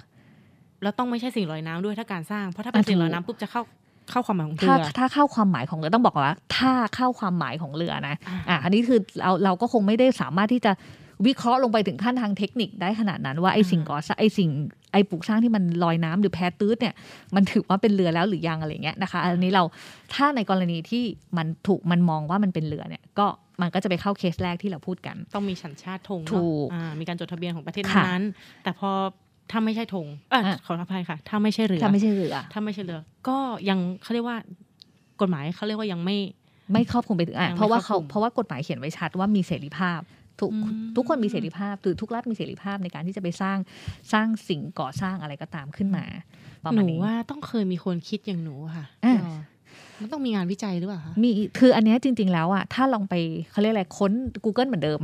[0.82, 3.62] แล้วต้องไม่ใช่สิ่งลอยน้ำด้วยถ้าการสร้างเพราะถ้าเป็นอะสิ่งลอยถูกน้ำปุ๊บจะเข้า
[4.10, 10.72] เข้าความหมายของเรืถ้าอถ้าเข้าความหมายของเรือต้องบอกก่อนว่า ถ้าเข้าความหมายของเรือนะ อ่าอะอันนี้คือเราเราก็คงไม่ได้สามารถที่จะ
[11.26, 14.50] วิเคราะห์ลงไปถึงขั้นทางเทคนิคได้ขนาดนั้นว่าไอ้สิ่งก่อสร้างไอ้สิ่ง
[14.92, 16.94] ไอ้ปลูกสร้างที่มันลอยน้ำหรือแพตื้ดเนี่ย
[17.36, 19.64] มันถือว่าเป็นเรือแล้วหรือยังอะไรเงี้ยนะคะ อันนี้เรา
[20.14, 21.04] ถ้าในกรณีที่
[21.36, 23.26] มันถูกมันมองว่ามันเป็นเรือเนี่ยก็
[23.60, 28.90] มันก็จะไปเข้าเคสแรกที่เราพูดกัน ต้องมีสัญชาติธงเนอะถูกอ่ามีการจดทะเบียนของประเทศค่ะนั้นๆแต่พอ
[29.50, 33.36] ถ้าไม่ใช่ธงเอออะขออภัยค่ะ ถ้าไม่ใช่เรือถ้าไม่ใช่เรือถ้าไม่ใช่เรือ ก็
[33.68, 34.36] ยังเขาเรียกว่า
[35.20, 36.16] กฎหมายเขาเรียกว่ายังไม่
[36.72, 40.00] ไม่ครอบคลุมไปถึงอะยังไม่เพราะว่าครเขาอบคลุมเพราะว่ากฎหมายเขียนไว้ชัดว่ามีเสรีภาพ
[40.40, 43.58] ทุกอืมทุกคนมีเสรีภาพหรือทุกรัฐมีเสรีภาพในการที่จะไปสร้าง
[44.12, 46.04] สร้างสิ่งก่อสร้างอะไรก็ตามขึ้นมา
[46.64, 49.38] ประหมาณนูนี้ว่าต้องเคยมีคนคิดอย่างหนูค่ะอะเออ
[50.02, 53.14] มันต้องมีงานวิจัยหรือเปล่าคะมีคืออันเนี้ยจริง ๆ แล้วอะถ้าลองไป
[53.50, 54.12] เขาเรียกอะไรค้น
[54.44, 55.00] Google เหมือนเดิม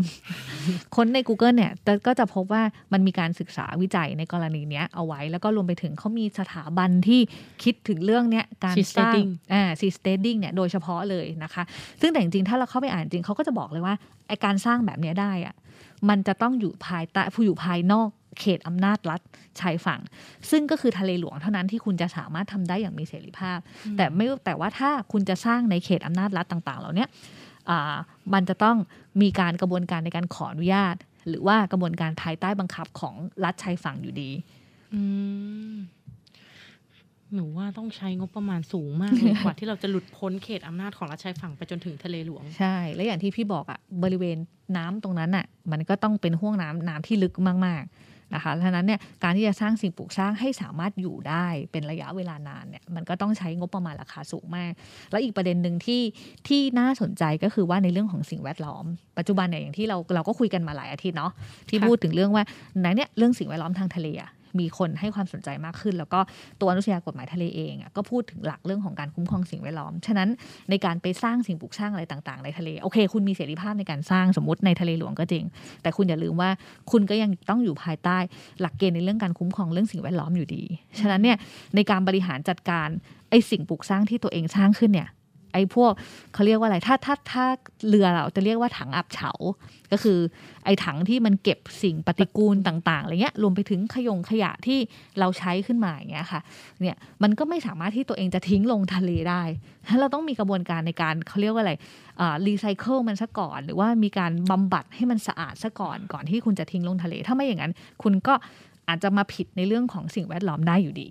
[0.96, 7.20] ค้นใน Google เนี่ยแต่ก็จะพบว่ามันมีการศึกษาวิจัยในกรณีเนี้ยเอาไว้ แล้วก็รวมไปถึงเขามีสถาบันที่
[7.62, 11.62] คิดถึงเรื่องเนี้ยการสร้าง Seasteading อ่า Seasteading เนี่ยโดยเฉพาะเลยนะคะ
[12.00, 13.94] ซึ่งแต่จริงๆถ้าเราเข้าไปอ่านจริงเขาก็จะบอกเลยว่า
[14.28, 15.54] ไอการสร้างแบบเนี้ยได้อะ
[16.08, 19.20] มันจะต้องอยู่ภายใต้ผู้อยู่ภายนอก เขตอำนาจรัฐ
[19.60, 20.00] ชายฝั่ง
[20.50, 23.58] ซึ่งก็คือทะเลหลวงเท่านั้นที่คุณจะสามารถทำได้อย่างมีเสรีภาพ
[23.96, 27.08] แต่ไม่แต่ว่าถ้าคุณจะสร้างในเขตอำนาจรัฐต่าง ๆ เหล่าเนี้ย
[27.70, 27.94] อ่า
[28.34, 28.76] มันจะต้อง
[29.22, 30.96] มีการกระบวนการในการขออนุญาต
[31.28, 33.14] หรือว่ากระบวนการภายใต้บังคับของ
[33.44, 34.30] รัฐชายฝั่งอยู่ดี
[34.94, 35.02] อื
[35.72, 35.74] ม
[37.34, 44.36] หนูว่าต้องใช้งบประมาณสูงมากเลยกว่าที่เราจะหลุดพ้นเขตอำนาจของรัฐชายฝั่งไปจนถึงทะเลหลวง ใช่ และอย่างที่พี่บอกอะบริเวณ
[44.76, 47.34] น้ำตรงนั้นอะมันก็ต้องเป็นห่วงน้ำน้ำที่ลึก
[47.66, 48.01] มากๆ
[48.34, 54.72] นะคะฉะนั้นเนี่ยการที่จะสร้างสิ่งปลูกสร้างให้สามารถอยู่ได้เป็นระยะเวลานานเนี่ยมันก็ต้องใช้งบประมาณราคาสูงมาก
[55.10, 56.02] แล้วอีกประเด็นหนึ่งที่
[56.48, 58.84] ที่น่าสนใจก็คือว่าในเรื่องของสิ่งแวดล้อม
[59.18, 61.32] ปัจจุบันเนี่ยอย่างที่เราเราก็คุยกันมาหลายอาทิตย์เนาะ
[61.68, 62.44] ที่ค่ะพูดถึงเรื่องว่า
[62.80, 66.20] ไหนเนี่ยเรื่องสิ่งแวดล้อมทางทะเลอะ มีคนให้ความสนใจมากขึ้น แล้วก็
[66.60, 70.28] ตัวอนุชญากฎหมายทะเลเองอะก็พูดถึงหลักเรื่องของการคุ้มครองสิ่งแวดล้อม ฉะนั้น
[70.70, 75.44] ในการไปสร้างสิ่งปลูกสร้างอะไรต่างๆ ในทะเลโอเค คุณมีเสรีภาพในการสร้างสมมติในทะเลหลวงก็จริง
[75.82, 76.50] แต่คุณอย่าลืมว่า
[76.90, 78.18] คุณก็ยังต้องอยู่ภายใต้
[78.60, 80.62] หลักเกณฑ์ในเรื่องการคุ้มครองเรื่องสิ่งแวดล้อมอยู่ดี
[81.00, 81.36] ฉะนั้นเนี่ย
[81.74, 82.88] ในการบริหารจัดการ
[83.30, 85.08] ไอ้สิ่งปลูกสร้างที่ตัวเองสร้างขึ้นเนี่ย
[85.52, 85.92] ไอ้พวก
[86.34, 87.44] เขาเรียกว่าอะไร ถ้าถ้าถ้า
[87.88, 89.30] เรือเราจะเรียกว่าถังอับเฉา
[89.92, 90.18] ก็คือ
[90.64, 94.78] ไอ้ถังที่มันเก็บสิ่งปฏิกูลต่างๆอะไรเงี้ย รวมไปถึงขยงขยะที่
[95.18, 96.40] เราใช้ขึ้นมาอย่างเงี้ยค่ะ
[96.80, 99.42] เนี่ยมันก็ไม่สามารถที่ตัวเองจะทิ้งลงทะเลได้
[99.84, 101.72] ฉะนั้นเราต้องมีกระบวนการในการเขาเรียกว่าอะไร
[102.46, 108.34] รีไซเคิลมันซะก่อน หรือว่ามีการบำบัดให้มันสะอาดซะก่อนก่อนที่คุณจะทิ้งลงทะเล ถ้าไม่อย่างนั้น คุณก็
[108.88, 111.10] อาจจะมาผิดในเรื่องของสิ่งแวดล้อมได้อยู่ดี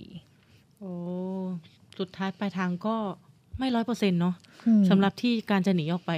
[0.80, 0.94] โอ้
[2.00, 2.96] สุดท้ายปลายทางก็
[3.62, 4.36] ไม่ร้อยเปอร์เซ็นต์เนาะ
[4.90, 6.12] สำหรับที่การจะหนีออกไป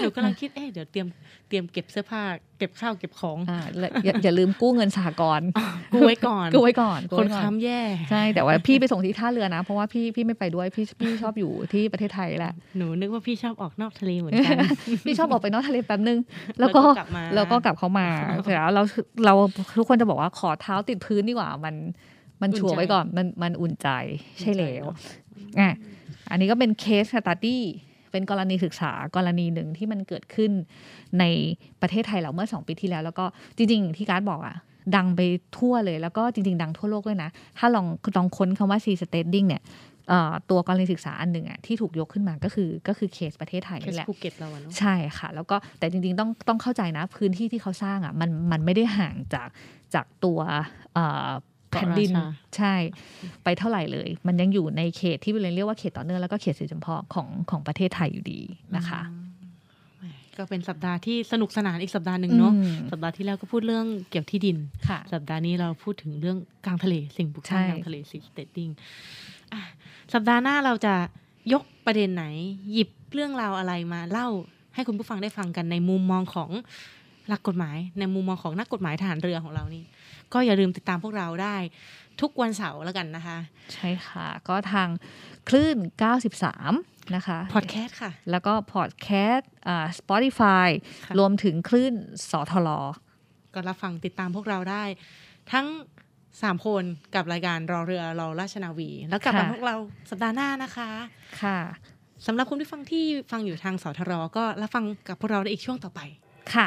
[0.00, 1.06] หนูกำลังคิดเอ๊ะเดี๋ยวเตรียม
[1.48, 2.22] เตรียมเก็บเสื้อผ้า
[2.58, 5.48] เก็บข้าวเก็บของอ่าและอย่าอย่าลืมกู้เงินสหกรณ์
[5.92, 14.56] กูไว้ก่อนกู้ไว้ก่อนกู้คนไว้ก่อค้ำแย่ใช่แต่ว่าพี่ไปส่งที่ท่าเรือนะ เพราะว่าพี่พี่ไม่ไปด้วยพี่พี่ชอบอยู่ที่ประเทศไทยแหละหนูนึกว่าพี่ชอบออกนอกทะเลเหมือนกัน
[15.06, 16.18] พี่ชอบออกไปนอกทะเลแป๊บนึง
[16.60, 18.08] แล้วก็แล้วก็กลับมาแล้วก็กลับเข้ามา
[18.42, 18.82] เสร็จแล้วเรา
[19.24, 19.34] เรา
[19.78, 21.74] ทุกคนจะบอกว่าขอเท้าติดพื้นดีกว่ามัน
[22.42, 23.88] มันชัวร์ไว้ก่อนมันมันอุ่นใจ
[24.40, 24.84] ใช่แล้ว
[25.58, 25.70] อะ
[26.30, 27.64] อันนี้ก็เป็น case study
[28.12, 30.50] เป็นกรณีศึกษากรณีหนึ่งที่มันเกิดขึ้น
[31.18, 31.24] ใน
[31.82, 33.24] ประเทศไทยเราเมื่อสองปีที่แล้ว แล้วก็
[33.56, 34.56] จริงๆอย่างที่การ์ดบอกอะ
[34.96, 35.20] ดังไป
[35.58, 39.62] ทั่วเลยแล้วก็จริง ๆ ดังทั่วโลกด้วยนะ ถ้าลองลองค้นคำว่า seasteading เนี่ย
[40.08, 49.48] เอ่อตัวกรณีศึกษาอันหนึ่งอะที่ถูกยกขึ้นมาก็คือก็คือเคสประเทศไทยเคสนี่แหละภูเก็ตเราอะเนาะใช่ค่ะ แล้วก็แต่จริง ๆ ต้องต้องเข้าใจนะพื้นที่ที่เขาสร้างอะมันมันไม่ได้ห่างจาก
[49.94, 50.38] จากตัว
[50.94, 51.30] เอ่อ
[51.70, 52.74] แผ่นดินเกาะราชาใช่
[53.44, 58.40] ไปเท่าไหร่เลย มันยังอยู่ในเขตที่เราเรียกว่าเขตต่อเนื่องแล้วก็เขตเศรษฐกิจจำเพาะของของประเทศไทยอยู่ดี
[58.76, 59.00] นะคะ
[59.98, 60.04] แหม
[60.38, 64.56] ก็เป็นสัปดาห์ที่สนุกสนานอีกสัปดาห์หนึ่งเนาะอืมสัปดาห์ที่แล้วก็พูดเรื่องเกี่ยวที่ดิน
[64.88, 68.68] ค่ะสัปดาห์นี้เราพูดถึงเรื่องกลางทะเลสิ่งปลูกสร้างใช่กลางทะเล seasteading
[70.14, 70.94] สัปดาห์หน้าเราจะ
[71.52, 72.24] ยกประเด็นไหน
[72.72, 74.28] หยิบเรื่องราวอะไรมาเล่า
[74.74, 76.50] ให้คุณผู้ฟังได้ฟังกันในมุมมองของ
[77.28, 79.84] หลักกฎหมาย ในมุมมองของนักกฎหมายทหารเรือของเรานี่
[80.34, 81.56] ก็อย่าลืมติดตามพวกเราได้
[82.20, 83.38] ทุกวันเสาร์แล้วกันนะคะ
[83.74, 84.88] ใช่ค่ะ ก็ทาง
[85.48, 85.76] คลื่น
[86.46, 90.68] 93 นะคะพอดแคสต์ค่ะ แล้วก็พอดแคสต์อ่า Spotify
[91.06, 91.94] ค่ะรวมถึงคลื่น
[92.30, 92.68] สทล
[93.54, 94.84] ก็รับฟังติดตามพวกเราได้
[95.52, 95.66] ทั้ง
[96.42, 99.76] สามคนกับรายการรอเรือรอราชนาวี แล้วกลับมาค่ะพวกเรา
[100.10, 100.90] สัปดาห์หน้านะคะ
[101.42, 101.58] ค่ะ
[102.26, 106.00] สำหรับคุณผู้ฟังที่ฟังอยู่ทางสทรก็รับฟังกับพวกเราได้อีกช่วงต่อไป
[106.54, 106.66] ค่ะ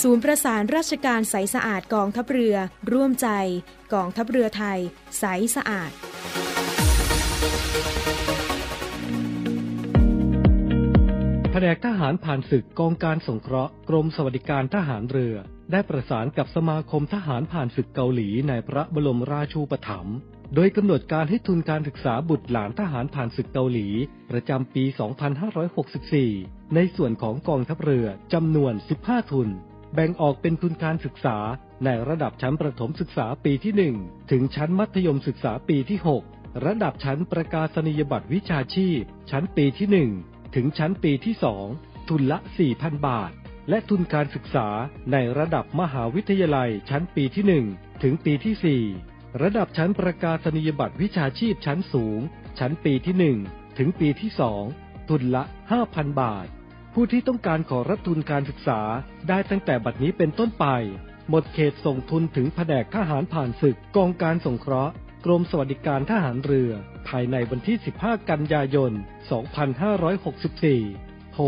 [0.00, 2.56] ศูนย์ประสานราชการใสสะอาดกองทัพเรือ
[2.92, 3.28] ร่วมใจ
[3.94, 4.78] กองทัพเรือไทย
[5.18, 5.24] ใส
[5.56, 5.90] สะอาด
[11.50, 15.34] แผนกทหารผ่านศึกกองการสงเคราะห์กรมสวัสดิการทหารเรือ
[15.72, 20.16] ได้ประสานกับสมาคมทหารผ่านศึกเกาหลีในพระบรมราชูปถัมภ์
[20.54, 23.88] โดยกำหนดการให้ทุนการศึกษาบุตรหลานทหารผ่านศึกเกาหลี
[24.30, 24.84] ประจำปี
[26.18, 29.50] 2564 ในส่วนของกองทัพเรือจำนวน 15 ทุน
[29.94, 31.36] แบ่งออกเป็นทุนการศึกษา
[31.84, 35.98] ในระดับชั้นประถมศึกษาปีที่ 1 ถึงชั้นมัธยมศึกษาปีที่
[36.32, 39.00] 6 ระดับชั้นประกาศนียบัตรวิชาชีพ
[39.30, 39.88] ชั้นปีที่
[40.26, 41.34] 1 ถึงชั้นปีที่
[41.70, 42.38] 2 ทุนละ
[42.72, 43.32] 4,000 บาท
[43.68, 44.68] และทุนการศึกษา
[45.12, 52.20] ในระดับมหาวิทยาลัยชั้นปีที่ 1 ถึงปีที่ 4 ระดับชั้นประกาศนียบัตรวิชาชีพชั้นสูง
[52.58, 54.30] ชั้นปีที่ 1 ถึงปีที่
[54.70, 55.42] 2 ทุนละ
[55.82, 56.46] 5,000 บาท
[56.96, 58.80] ผู้ที่ต้องการขอรับทุนการศึกษา
[59.28, 60.66] ได้ตั้งแต่บัดนี้เป็นต้นไป
[61.30, 64.92] หมดเขตส่งทุนถึงแผนกทหารผ่านศึกกองการสงเคราะห์
[65.24, 66.72] กรมสวัสดิการทหารเรือ
[67.08, 68.92] ภายในวันที่ 15 กันยายน
[70.72, 71.44] 2564 โทร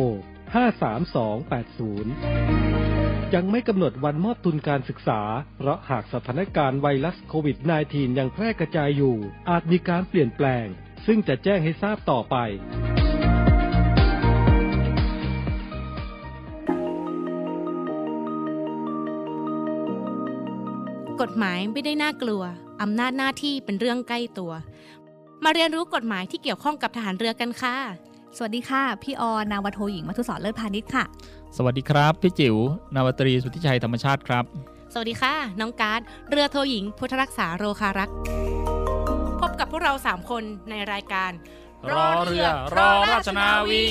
[1.62, 5.20] 53280 ยังไม่กำหนดวันมอบทุนการศึกษา
[5.56, 7.56] เพราะหากสถานการณ์ไวรัสโควิด
[7.88, 9.16] -19 ยังแพร่กระจายอยู่
[9.50, 10.66] อาจมีการเปลี่ยนแปลง
[11.06, 12.36] ซึ่งจะแจ้งให้ทราบต่อไป
[21.24, 22.42] กฎหมายไม่ได้น่ากลัว
[22.82, 24.52] อำนาจหน้าที่เป็นเรื่องใกล้ตัว
[25.44, 27.76] มาเรียนรู้กฎหมายที่เกี่ยวข้องกับทหารเรือกันค่ะ
[28.36, 31.04] สวัสดีค่ะ พี่ออนาวาโทหญิงมัทุศรเลิศพาณิชย์ค่ะ
[31.56, 32.56] สวัสดีครับ พี่จิ๋ว
[32.94, 34.44] นาวาตรีสุทธิชัยธรรมชาติครับ
[34.92, 38.16] สวัสดีค่ะ น้องการ์ดเรือโทหญิง พุทธรักษาโรคารักษ์
[39.40, 41.30] พบกับพวกเรา 3 คนในรายการ
[41.92, 43.84] รอเรือรอราชนาวี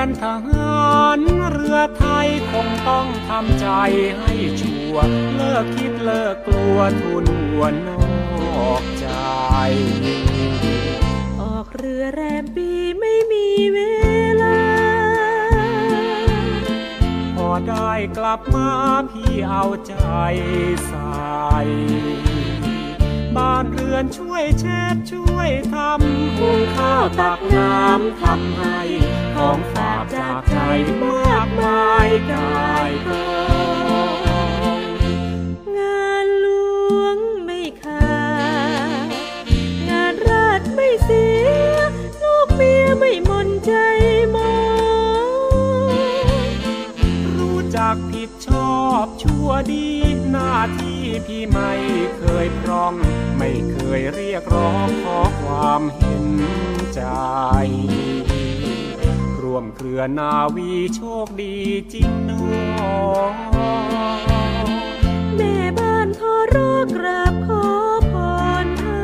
[0.00, 1.18] นแฟนทหาร
[1.52, 3.68] เรือไทยคงต้องทำใจ
[4.18, 7.90] ให้ชัวร์เลิกคิดเลิกกลัวทุนหัวน
[8.68, 9.08] อกใจ
[11.40, 13.80] ออกเรือแรมปีไม่มีเว
[14.42, 14.60] ลา
[17.36, 18.70] พอได้กลับมา
[19.10, 19.94] พี่เอาใจ
[20.86, 21.20] ใส่
[23.36, 28.80] บ้านเรือนช่วยเช็ดช่วยทำหุงข้าวตักน้ำทำให้
[29.40, 30.56] ของฝากจากใจ
[31.02, 33.08] มากมายกายก
[33.48, 33.49] อ
[60.02, 61.54] อนาวีโชคดี
[61.92, 62.44] จริงหนอ
[65.36, 67.66] แม่บ้านขอรอกราบขอ
[68.12, 68.14] พ
[68.64, 69.02] รให้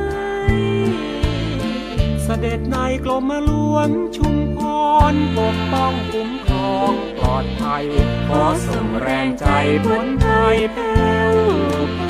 [2.22, 4.58] เสด็จในกรมหลวงชุมพ
[5.12, 7.84] รปกป้องคุ้มครองปลอดภัย
[8.28, 9.46] ขอส่งแรงใจ
[9.84, 10.96] บนไทยแผ่
[11.32, 12.05] ว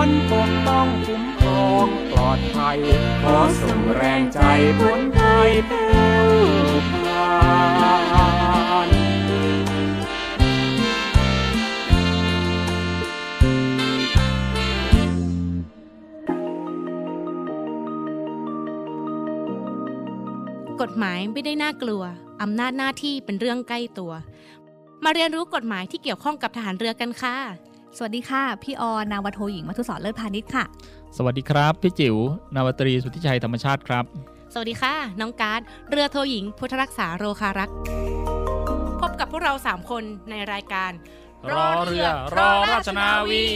[0.00, 2.78] พรปกป้องคุ้มครองปลอดภัย
[3.22, 4.40] ขอส่งแรงใจ
[4.80, 5.88] บนไทยแผ่
[6.24, 6.28] ว
[6.90, 7.32] พรา
[8.86, 8.88] น
[20.80, 22.02] กฎหมายไม่ได้น่ากลัว
[22.42, 24.12] อำนาจหน้าที่เป็นเรื่องใกล้ตัว
[25.04, 27.36] มาเรียนรู้กฎหมายที่เกี่ยวข้องกับทหารเรือกันค่ะ
[27.96, 30.64] สวัสดีค่ะ พี่ออนาวาโทหญิงมัทุศรเลิศพาณิชย์ค่ะ
[31.16, 32.16] สวัสดีครับ พี่จิ๋ว
[32.54, 34.04] นาวาตรีสุทธิชัยธรรมชาติครับ
[34.52, 37.76] สวัสดีค่ะ น้องการ์ดเรือโทหญิง พุทธรักษาโรคารักษ์
[39.00, 40.90] พบกับพวกเรา 3 คนในรายการ
[41.52, 43.46] Law เรือ Law ราชนาวี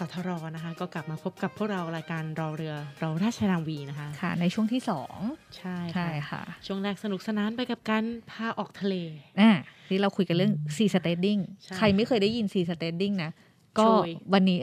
[0.00, 5.16] สทรนะคะ ก็กลับมาพบกับพวกเรารายการ Law เรือLaw ราชนาวีนะคะ ค่ะ ในช่วงที่สอง
[5.56, 8.94] ใช่ใช่ค่ะ ช่วงแรกสนุกสนานไปกับการพาออกทะเล
[9.40, 9.50] อ่า
[9.88, 13.32] ที่เราคุยกันเรื่อง seasteading ใช่ใครไม่เคยได้ยิน seasteading นะ
[13.80, 14.58] ก็เชยวันนี้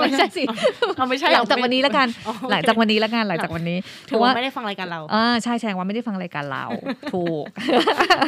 [0.00, 0.44] ไม่ใช่สิ
[0.96, 3.78] เอาไม่ใช่หลังจากวันนี้แล้วกันอ๋อโอเคหลังจากวันนี้แล้วกันหลังจากวันนี้
[4.10, 6.64] ถือว่าไม่ได้ฟังรายการเราอ่าใช่แสดงว่าไม่ได้ฟังรายการเรา
[7.12, 7.44] ถูก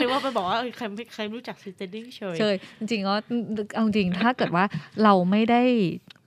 [0.01, 3.15] หรือว่าไปบอกว่าเออใครไม่ใครรู้จัก seasteading เชยเชยจริงๆก็
[3.75, 4.65] เอาจริงถ้าเกิดว่า
[5.05, 5.63] เราไม่ได้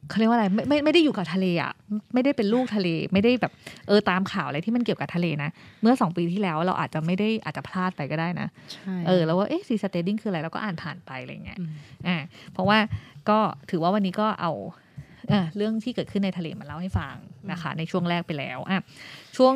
[0.10, 1.74] เขาเรียกว่าอะไรไม่ไม่ไม่ได้อยู่กับทะเลอะ
[2.14, 3.52] ไม่ได้เป็นลูกทะเล ไม่ได้แบบ
[3.88, 5.50] เออตามข่าวอะไรที่มันเกี่ยวกับทะเลนะ
[5.82, 11.72] เมื่อสองปีที่แล้วเราอาจจะไม่ได้อาจจะพลาดไปก็ได้นะใช่เออแล้วว่าเอ๊ะ seasteading คืออะไรเราก็อ่านผ่านไปอะไรเงี้ยอืม
[12.08, 12.18] อ่า
[12.54, 12.78] เพราะว่า
[13.30, 13.40] ก็
[13.70, 14.52] ถือว่าวันนี้ก็เอา
[15.30, 17.16] เอ่อเรื่องที่เกิดขึ้นในทะเลมาเล่าให้ฟัง
[17.52, 18.82] นะคะ ในช่วงแรกไปแล้วอะ
[19.38, 19.56] ช่วง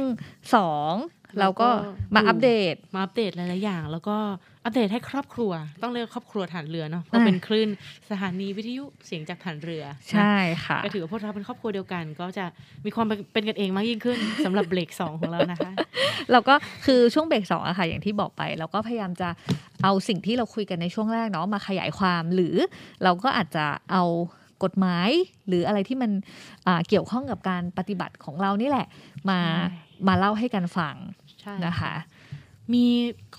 [0.56, 0.94] สอง
[1.40, 1.70] เราก็
[2.16, 4.18] มาอัปเดตมาอัปเดตหลายๆอย่าง แล้วก็
[4.66, 7.70] อัปเดตให้ครอบครัว ต้องเรียกครอบครัวฐานเรือเนาะเพราะอ่าเป็นคลื่น
[8.10, 12.46] สถานีวิทยุเสียงจากฐานเรือนะใช่ค่ะก็ถือว่าพวกเราเป็นครอบครัวเดียวกัน ก็จะ
[12.86, 15.72] มีความเป็นเป็นกันเองมากยิ่งขึ้นสำหรับเบรกสองของเรานะคะ
[16.32, 19.30] เราก็คือช่วงเบรกสองอะค่ะอย่างที่บอกไปเราก็พยายามจะ
[19.84, 22.56] เอาสิ่งที่เราคุยกันในช่วงแรกเนาะมาขยายความหรือ
[23.04, 24.04] เราก็อาจจะเอา
[24.64, 25.10] กฎหมาย
[25.48, 26.12] หรืออะไรที่มัน
[26.68, 28.88] อ่าเกี่ยวข้องกับการปฏิบัติของเรานี่แหละ
[29.30, 31.21] มาใช่มาเล่าให้กันฟังใช่
[31.66, 31.94] นะคะ
[32.74, 32.86] มี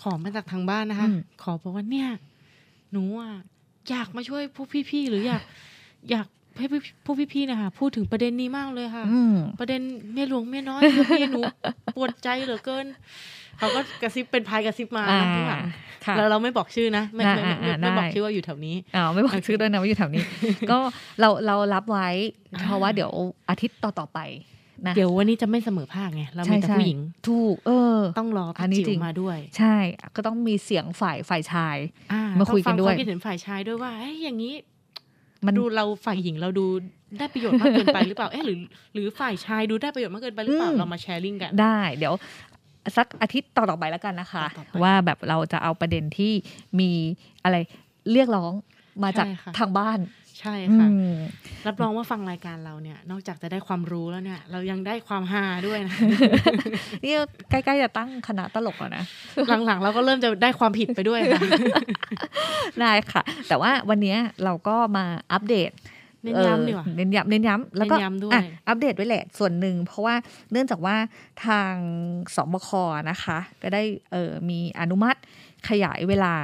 [0.01, 2.09] ขอมาจากทางบ้านนะคะอืมขอบอกว่าเนี่ย
[2.93, 3.33] หนูอะ
[3.91, 5.43] อยากมาช่วยพวกพี่ๆหรืออยาก
[6.11, 6.27] อยาก
[6.59, 6.67] ให้
[7.05, 9.81] พวกพี่ๆนะคะพูดถึงประเด็นนี้มากเลยค่ะอืมประเด็น
[10.13, 11.41] เมียหลวงเมียน้อยค่ะพี่หนู
[11.97, 12.87] ปวดใจเหลือเกิน
[13.59, 15.65] เขาก็กระซิบเป็นพายกระซิบมาอ่าข้างหลัง
[16.07, 20.23] ค่ะแล้วเราไม่บอกชื่อนะไม่ไม่อ่าไม่อ่าไม่บอกได้ชื่อว่าอยู่แถวนี้อ๋อไม่บอกชื่อด้วยนะว่าอยู่แถวนี้
[20.71, 20.79] ก็
[21.21, 22.09] เราเรารับไว้
[22.67, 23.11] เพราะว่าเดี๋ยว
[23.51, 24.19] อาทิตย์ต่อๆไป
[24.87, 29.77] นะเดี๋ยววันนี้จะไม่เสมอภาคไงเรามีแต่ใช่ผู้หญิงถูก เออ ต้องรออันพี่นี้จิ๋จริวงมาด้วย ใช่
[30.17, 31.77] ก็ต้องมีเสียงฝ่ายฝ่ายชาย
[32.13, 34.55] อ่มาคุยกันด้วยต้องฟังความคิดเห็นฝ่ายชายด้วยว่าเอ้ยอย่างนี้
[35.47, 36.67] มันดูเราฝ่ายหญิงเราดู
[37.19, 38.59] ได้ประโยชน์มากเกินไปหรือเปล่าเอ๊ะหรือ
[38.95, 42.15] หรือฝ่ายชายดูได้ประโยชน์มากเกินไปหรือเปล่าอืมเรามาแชร์ลิงก์กันได้ เดี๋ยว
[42.97, 46.33] สักอาทิตย์ต่อๆไปแล้วกันนะคะต่อๆไปว่าแบบเราจะเอาประเด็นที่
[46.81, 46.91] มี
[47.45, 47.57] อะไร
[48.13, 48.53] เรียกร้อง
[49.05, 49.99] มาจากใช่ค่ะทางบ้าน
[50.43, 51.17] ใช่อืค่ะม
[51.67, 55.97] รับรองว่าฟังรายการเราเนี่ย นอกจากจะได้ความรู้แล้วเนี่ย เรายังได้ความฮาด้วยนะ
[57.05, 57.15] นี่
[57.51, 59.05] ใกล้ๆจะตั้งคณะตลกแล้วนะ
[59.67, 61.43] หลังๆ เราก็เริ่มจะได้ความผิดไปด้วยค่ะ
[62.81, 65.71] ได้ค่ะ แต่ว่าวันนี้เราก็มาอัปเดต
[66.23, 70.15] เน้นย้ำดีกว่าเออเน้นย้ำเน้นย้ำแล้วก็เน้นย้ำด้วยอะอัปเดตไว้แหละส่วนหนึ่ง เพราะว่า
[70.53, 70.97] เนื่องจากว่า
[71.47, 71.75] ทาง
[72.35, 72.69] สบค
[73.11, 73.83] นะคะ ก็ได้
[74.13, 75.19] เออมีอนุมัติ
[75.69, 76.35] ขยายเวลา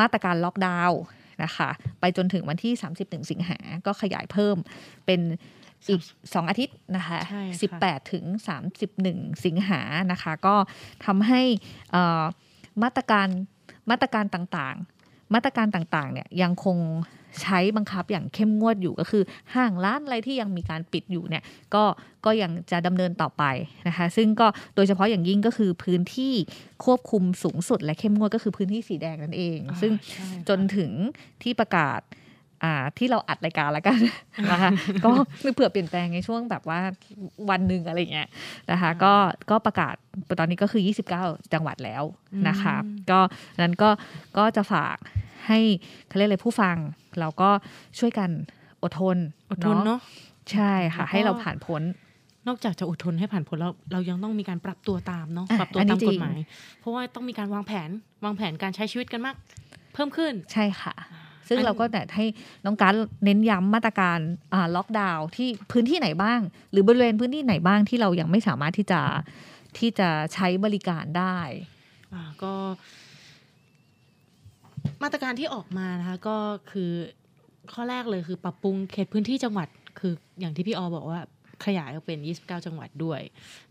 [0.00, 1.00] มาตรการล็อกดาวน์
[1.44, 1.70] นะคะ
[2.00, 2.72] ไปจนถึงวันที่
[3.02, 4.56] 31 สิงหา ก็ขยายเพิ่ม
[5.06, 5.20] เป็น
[5.88, 8.24] อีก 2 อาทิตย์นะคะใช่ค่ะ18 ถึง
[8.84, 9.80] 31 สิงหา
[10.12, 10.56] นะคะ ก็
[11.04, 11.42] ทำให้
[11.92, 12.22] เอ่อ
[12.82, 13.28] มาตรการ
[13.90, 16.78] มาตรการต่างๆ มาตรการต่างๆเนี่ยยังคง
[17.42, 19.22] ใช้บังคับอย่างเข้มงวดอยู่ก็คือ
[19.54, 21.42] ห้างร้านอะไรที่ยังมีการปิดอยู่เนี่ย
[21.74, 21.84] ก็
[22.24, 23.44] ก็ยังจะดำเนินต่อไป
[23.88, 26.34] นะคะซึ่งก็โดยเฉพาะอย่างยิ่งก็คือพื้นที่
[26.84, 30.90] ควบคุมสูงสุดและเข้มงวดก็คือพื้นที่สีแดงนั่นเองอ่าซึ่งใช่ค่ะจนถึง
[31.42, 32.00] ที่ประกาศ
[32.64, 33.98] อ่าที่เราอัดรายการแล้วกัน
[34.52, 34.70] นะคะ
[35.04, 36.80] ก็เผื่อเปลี่ยนแปลงในช่วงแบบว่า
[37.50, 38.28] วันหนึ่งอะไรเงี้ย
[38.70, 39.14] นะคะก็
[39.50, 39.94] ก็ประกาศ
[40.38, 40.82] ตอนนี้ก็คือ
[41.16, 42.02] 29 จังหวัดแล้ว
[42.48, 43.20] นะคะอืมก็
[43.60, 43.90] นั้นก็
[44.38, 44.96] ก็จะฝาก
[45.46, 45.58] ให้
[46.08, 46.76] เขาเรียกอะไรผู้ฟัง
[47.20, 47.50] เราก็
[47.98, 48.30] ช่วยกัน
[48.82, 49.16] อดทน
[49.50, 50.00] อดทนเนาะ
[50.52, 51.82] ใช่ค่ะแล้วก็ให้เราผ่านพ้น
[52.48, 56.38] นอกจากจะอดทนให้ผ่านพ้นแล้วเรายังต้องมีการปรับตัวตามเนาะอะปรับตัวอันนี้ตามจริกงฎหมาย
[56.80, 57.88] เพราะว่าต้องมีการวางแผน
[58.24, 59.36] วางแผนการใช้ชีวิตกันมาก
[59.94, 60.94] เพิ่มขึ้นใช่ค่ะ
[61.48, 62.26] ซึ่งอันเราก็แต่ให้
[62.64, 64.18] น้องการเน้นย้ำมาตรการ
[64.54, 66.40] อ่าล็อกดาวน์ที่พื้นที่ไหนบ้าง
[66.72, 69.00] หรือบริเวณพื้นที่ไหนบ้างที่เรายังไม่สามารถที่จะ
[69.78, 71.38] ที่จะใช้บริการได้
[72.12, 72.52] อ่าก็
[75.02, 76.36] มาตรการที่ออกมานะคะก็
[76.70, 76.90] คือ
[77.72, 81.20] ข้อแรกเลยคือปรับปรุงเขตพื้นที่จังหวัดคืออย่างที่พี่ออบอกว่า
[81.64, 83.20] ขยายออกเป็น 29 จังหวัดด้วย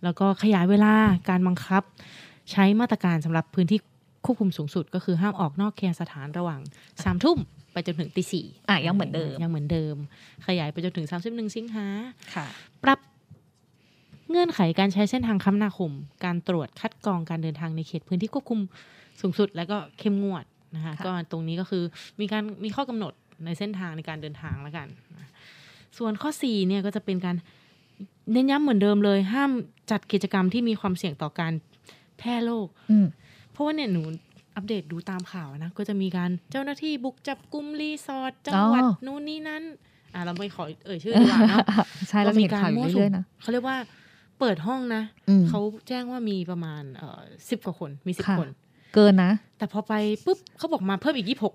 [0.03, 0.93] แล้วก็ขยายเวลา
[1.29, 1.83] การบังคับ
[2.51, 3.79] ใช้มาตรการสำหรับพื้นที่
[4.25, 6.59] ควบคุมสูงสุด ก็คือห้ามออกนอกเคหสถานระหว่าง
[7.03, 7.37] สามทุ่ม
[7.73, 9.95] ไปจนถึงตีสี่อะยังเหมือนเดิมยังเหมือนเดิม
[10.47, 11.87] ขยายไปจนถึง31สิงหา
[12.35, 12.45] ค่ะ
[12.83, 12.99] ปรับ
[14.29, 15.91] เงื่อนไขการใช้เส้นทางคมนาคม
[16.25, 18.59] การตรวจคัดกรองการเดินทางในเขตพื้นที่ควบคุม
[19.21, 21.83] สูงสุด แล้วก็เข้มงวด นะคะค่ะก็ตรงนี้ก็คือ
[22.19, 23.13] มีการมีข้อกำหนด
[23.45, 24.87] ในเส้นทางในการเดินทางแล้วกัน
[25.19, 25.29] นะ
[25.97, 27.35] ส่วนข้อ4เนี่ยก็จะเป็นการ
[28.31, 29.51] เน้นย้ำเหมือนเดิมเลย ห้าม
[29.91, 31.53] จัดกิจกรรมที่มีความเสี่ยงต่อการ
[32.17, 33.05] แพร่โรคอืม
[33.51, 34.01] เพราะว่าเนี่ยหนู
[34.55, 39.63] อัปเดตดูตามข่าวนะก็จะมีการเจ้าหน้าที่บุกจับกลุ่มรีสอร์ทจังหวัดอ๋อนู้นนี่นั่น
[40.13, 41.65] อะเราไม่ขอเอ่ยชื่อดีกว่าเนาะ
[42.09, 43.77] ใช่เราจะเห็นข่าวอยู่เรื่อยๆนะเขาเรียกว่า
[44.39, 48.49] เปิดห้องนะอืมเขาแจ้งว่ามีประมาณเอ่อสิบกว่าคนมีสิบค่ะคน
[48.93, 49.93] เกินนะ แต่พอไป
[50.25, 51.53] ปุ๊บเขาบอกมาเพิ่มอีกยี่หก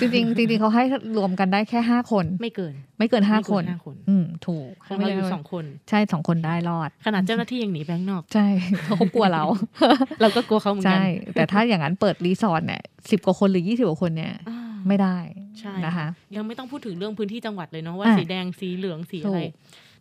[0.00, 0.84] จริงๆจริงๆเขาให้
[1.18, 8.46] รวมกันได้แค่ห้าคน ไม่เกิน ไม่เกินห้าไม่คเกินนห้าคน อืมถูกของเราอยู่สองคน ใช่สองคนได้รอด ขนาดเจ้าหน้าที่ยังหนีแบงค์นอก ใช่
[8.84, 9.44] เขากลัวเรา
[10.20, 15.16] เราก็กลัวเขาเหมือนกัใช่แต่ถ้าอย่างนั้นเปิดรีสอร์ทเนี่ยสิบกว่าคนหรือยี่สิบกว่าคนเนี่ยอ่าไม่ได้
[15.60, 19.52] ใช่นะคะ ยังไม่ต้องพูดถึงเรื่องพื้นที่จังหวัดเลยเนาะว่าอะสีแดงสีเหลืองสีอะไรถูก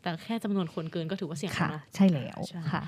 [0.01, 2.81] แต่แค่จำนวนคนเกินก็ถือว่าเสี่ยงค่ะแล้วเนาะใช่แล้วใช่ค่ะ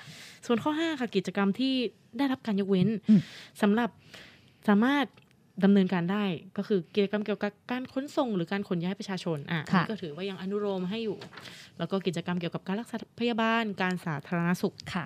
[0.45, 1.73] ส่วนข้อ 5 ค่ะกิจกรรมที่
[2.17, 3.21] ได้รับการยกเว้นอืม
[3.61, 3.89] สำหรับ
[4.67, 5.05] สามารถ
[5.63, 6.23] ดำเนินการได้
[6.57, 11.17] ก็คือกิจกรรมเกี่ยวกับการขนส่งหรือการขนย้ายประชาชนอะอันค่ะนี้ก็ถือว่ายังอนุโลมให้อยู่
[11.77, 15.05] แล้วก็กิจกรรมเกี่ยวกับการรักษาพยาบาล การสาธารณสุขค่ะ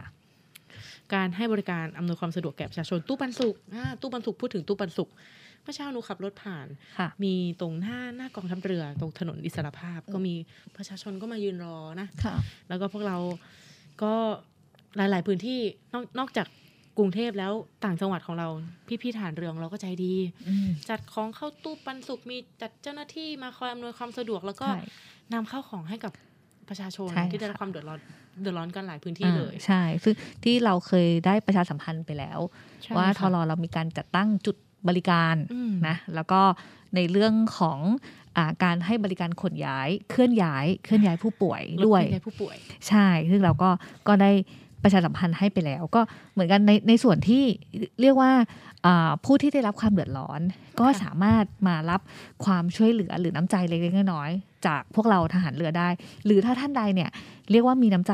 [1.14, 5.10] การให้บริการอำนวยความสะดวกแก่ประชาชนตู้ปันสุกอ่าตู้ปันสุกพูดถึงตู้ปันสุก
[5.64, 6.68] เมื่อเช้าหนูขับรถผ่าน
[6.98, 10.36] ค่ะมีตรงหน้าหน้ากองทัพเรือ ตรงถนนอิสรภาพ ก็มี
[10.76, 12.36] ประชาชนก็มายืนรอนะค่ะ
[12.70, 13.18] แล้วก็พวกเรา
[14.04, 14.14] ก็
[14.98, 15.60] หลาย ๆ พื้นที่
[15.94, 16.48] นอกนอกจาก
[16.98, 18.48] กรุงเทพแล้วต่างจังหวัดของเรา
[19.02, 20.14] พี่ ๆ ฐานเรืองเราก็ใจดี
[20.48, 24.82] อืมจัดของเข้าตู้ปันสุกมีจัดเจ้าหน้าที่มาคอยอำนวยความสะดวก แล้วก็ใช่
[25.34, 26.14] นำเข้าของให้กับ
[26.70, 28.00] ประชาชนใช่ที่ได้รับค่ะความเดือดร้อน
[28.42, 30.14] เดือดร้อนกันหลายพื้นที่เลยอ่าใช่ซึ่ง
[30.44, 32.40] ที่เราเคยได้ประชาสัมพันธ์ไปแล้ว
[32.84, 34.56] ใช่ว่าทค่ะรเรามีการจัดตั้งจุด
[34.88, 36.42] บริการอืมนะแล้วก็
[36.96, 37.80] ในเรื่องของ
[38.38, 42.58] อาการให้บริการขนย้าย เคลื่อนย้าย เคลื่อนย้ายผู้ป่วยลด้วยเคลื่อนย้าผู้ป่วย
[42.90, 43.70] ใช่ ซึ่งเราก็
[44.08, 44.32] ก็ได้
[44.84, 46.02] ประชาสัมพันธ์ให้ไปแล้ว ก็
[46.34, 47.44] เหมือนกันในในส่วนที่
[48.02, 48.32] เรียกว่า
[48.86, 50.42] อ่าผู้ที่ได้รับความเดือดร้อน
[50.80, 52.02] ก็ค่ะสามารถมารับ
[52.46, 55.90] ความช่วยเหลือหรือน้ำใจเล็กๆน้อยๆจากพวกเราทหารเรือได้
[56.26, 57.10] หรือถ้าท่านใดเนี่ย
[57.52, 58.14] เรียกว่ามีน้ำใจ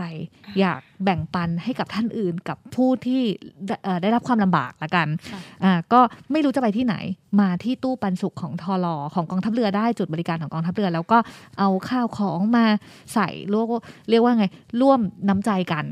[0.60, 3.22] อยากแบ่งปันให้กับท่านอื่น กับผู้ที่
[3.68, 6.02] ได้เอ่อได้รับความลำบากละกันค่ะอ่าก็
[6.32, 6.96] ไม่รู้จะไปที่ไหน
[7.42, 11.18] มาที่ตู้ปันสุขของทอรอของกองทัพเรือได้จุดบริการของกองทัพเรือ แล้วก็
[11.60, 12.66] เอาข้าวของมา
[13.14, 14.46] ใส่เรียกว่าเรียกว่าไง
[14.82, 15.86] ร่วมน้ำใจกัน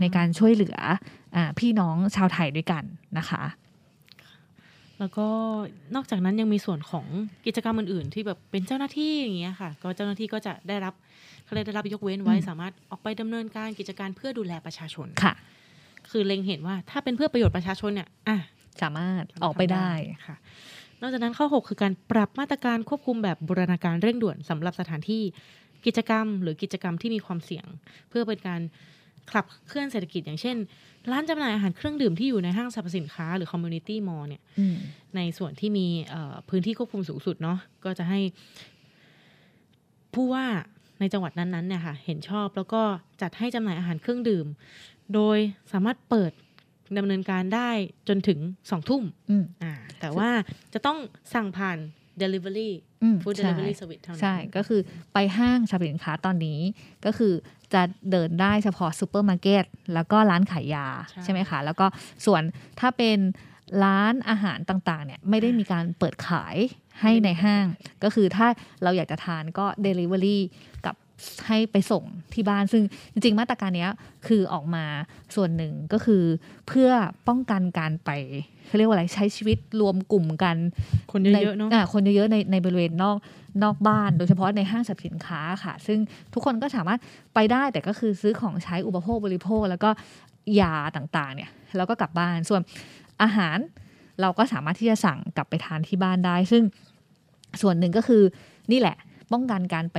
[0.00, 0.76] ในการช่วยเหลือ
[1.36, 2.84] อาพี่น้องชาวไทยด้วยกัน
[3.18, 3.42] นะคะ
[4.98, 5.28] แล้วก็
[5.94, 7.06] นอกจากนั้นยังมีส่วนของ
[7.46, 10.94] กิจกรรมอื่นๆ ที่แบบเป็นเจ้าหน้าที่อย่างเงี้ยค่ะ ก็เจ้าหน้าที่ก็จะได้รับ
[11.44, 15.34] เขาเรียกได้รับยกเว้นไว้อืมสามารถออกไปดำเนินการกิจการเพื่อดูแลประชาชนค่ะ
[16.10, 18.38] คือเล็งเห็นว่าถ้าเป็นเพื่อประโยชน์ประชาชนเนี่ยอะ
[18.82, 19.90] สามารถออกไปได้
[20.26, 20.36] ค่ะ
[21.00, 25.22] นอกจากนั้นข้อ 6 คือการปรับมาตรการควบคุมแบบบูรณาการเร่งด่วนสำหรับสถานที่
[25.86, 27.66] กิจกรรม หรือกิจกรรมที่มีความเสี่ยง
[28.08, 28.60] เพื่อเป็นการ
[29.32, 30.56] ขับเคลื่อนเศรษฐกิจอย่างเช่น
[31.12, 34.76] ร้านจำหน่ายอาหารเครื่องดื่มที่อยู่ในห้างสรรพสินค้าหรือคอมมูนิตี้มอลล์เนี่ยอืม
[35.16, 38.20] ในส่วนที่มีเอ่อพื้นที่ควบคุมสูงสุดเนาะก็จะให้
[40.14, 40.46] ผู้ว่า
[41.00, 42.82] ในจังหวัดนั้นๆเนี่ยค่ะเห็นชอบแล้วก็
[43.22, 44.46] จัดให้จำหน่ายอาหารเครื่องดื่ม
[45.14, 45.38] โดย
[45.72, 46.32] สามารถเปิด
[46.98, 47.70] ดำเนินการได้
[48.08, 48.38] จนถึง
[48.70, 50.30] สองทุ่มอืมอ่าแต่ว่า
[50.74, 50.98] จะต้อง
[51.34, 51.78] สั่งผ่าน
[52.22, 52.70] Delivery
[53.02, 54.80] อืม Food ใช่ Delivery Service เท่านั้นใช่ ก็คือ
[55.12, 56.60] ไปห้างสรรพสินค้าตอนนี้
[57.04, 57.32] ก็คือ
[57.74, 59.64] จะเดินได้เฉพาะซูเปอร์มาร์เก็ต
[59.94, 60.86] แล้วก็ร้านขายยา
[61.22, 61.86] ใช่ไหมคะแล้วก็
[62.26, 62.42] ส่วน
[62.80, 63.18] ถ้าเป็น
[63.84, 66.56] ร้านอาหารต่างๆเนี่ยไม่ได้มีการเปิดขาย
[67.00, 67.66] ให้ในห้าง
[68.02, 68.46] ก็คือถ้า
[68.82, 70.38] เราอยากจะทานก็ Delivery
[70.86, 70.94] กับ
[71.46, 72.04] ให้ไปส่ง
[72.34, 73.92] ที่บ้านซึ่งจริง ๆ มาตรการเนี้ย
[74.26, 74.84] คือออกมา
[75.34, 76.22] ส่วนหนึ่งก็คือ
[76.68, 76.90] เพื่อ
[77.28, 78.10] ป้องกันการไป
[78.66, 80.56] เขาเรียกว่าอะไรใช้ชีวิตรวมกลุ่มกัน
[81.12, 83.16] คนเยอะๆเนาะใคนเยอะๆในในบริเวณนอก
[83.62, 85.98] นอกบ้าน โดยเฉพาะในห้างสรรพสินค้าค่ะ ซึ่ง
[86.34, 87.00] ทุกคนก็สามารถ
[87.34, 89.90] ไปได้แต่ก็คือซื้อของใช้อุปโภคบริโภค แล้วก็
[90.60, 92.60] ยาต่างๆ เนี่ยแล้วก็กลับบ้านส่วน
[93.22, 93.58] อาหาร
[94.20, 96.62] เราก็สามารถที่จะสั่งกลับไปทานที่บ้านได้ ซึ่ง
[97.62, 98.22] ส่วนหนึ่งก็คือ
[98.72, 98.96] นี่แหละ
[99.32, 99.98] ป้องกันการไป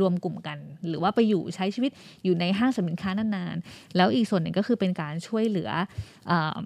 [0.00, 0.58] รวมกลุ่มกัน
[0.88, 1.90] หรือว่าไปอยู่ใช้ชีวิต
[2.24, 5.70] อยู่ในห้างสรรพสินค้านานๆ แล้วอีกส่วนหนึ่งก็คือเป็นการช่วยเหลือ
[6.28, 6.56] เออ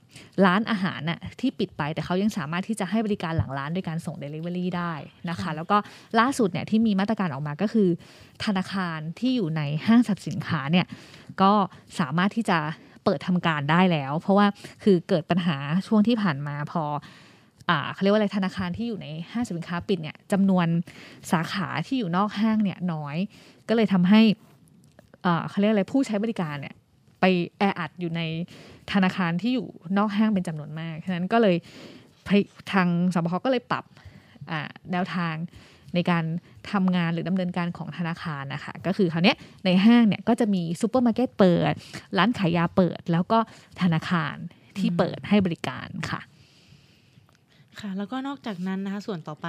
[0.45, 4.93] ร้านอาหารน่ะที่ปิดไปแต่เขายังสามารถที่จะให้บริการหลังร้านโดยการส่ง Delivery ได้
[5.31, 5.77] นะคะ แล้วก็
[6.21, 7.89] ล่าสุดเนี่ยที่มีมาตรการออกมาก็คือ
[8.45, 10.87] ธนาคารที่อยู่ในห้างสรรพสินค้าเนี่ย
[11.43, 11.53] ก็
[12.01, 12.59] สามารถที่จะ
[13.05, 14.47] เปิดทำการได้แล้ว เพราะว่า
[14.85, 15.57] คือเกิดปัญหา
[15.87, 17.03] ช่วงที่ผ่านมาพออ่า
[17.93, 20.67] เขาเรียกว่าอะไรธนาคารที่อยู่ในห้างสินค้าปิดเนี่ยจำนวน
[21.33, 23.17] สาขาที่อยู่นอกห้างเนี่ยน้อย
[23.69, 24.21] ก็เลยทำให้
[25.49, 26.75] เขาเรียกอะไรผู้ใช้บริการเนี่ย
[27.21, 27.25] ไป
[27.59, 28.21] แออัดอยู่ใน
[28.93, 29.67] ธนาคารที่อยู่
[29.99, 31.57] นอกห้างเป็นจำนวนมากฉะนั้นก็เลย
[32.73, 33.85] ทางสบคก็เลยปรับ
[34.93, 35.35] แนวทาง
[35.95, 36.25] ในการ
[36.71, 41.73] ทำงานหรือดำเนินการของธนาคารนะคะก็คือคราวเนี้ยในห้างเนี่ยก็จะมีซูเปอร์มาร์เก็ตเปิด
[42.19, 43.39] ร้านขายยาเปิด แล้วก็
[43.83, 44.37] ธนาคาร
[44.79, 46.21] ที่เปิดให้บริการค่ะ
[47.83, 49.49] ค่ะ แล้วก็นอกจากนั้นนะคะ ส่วนต่อไป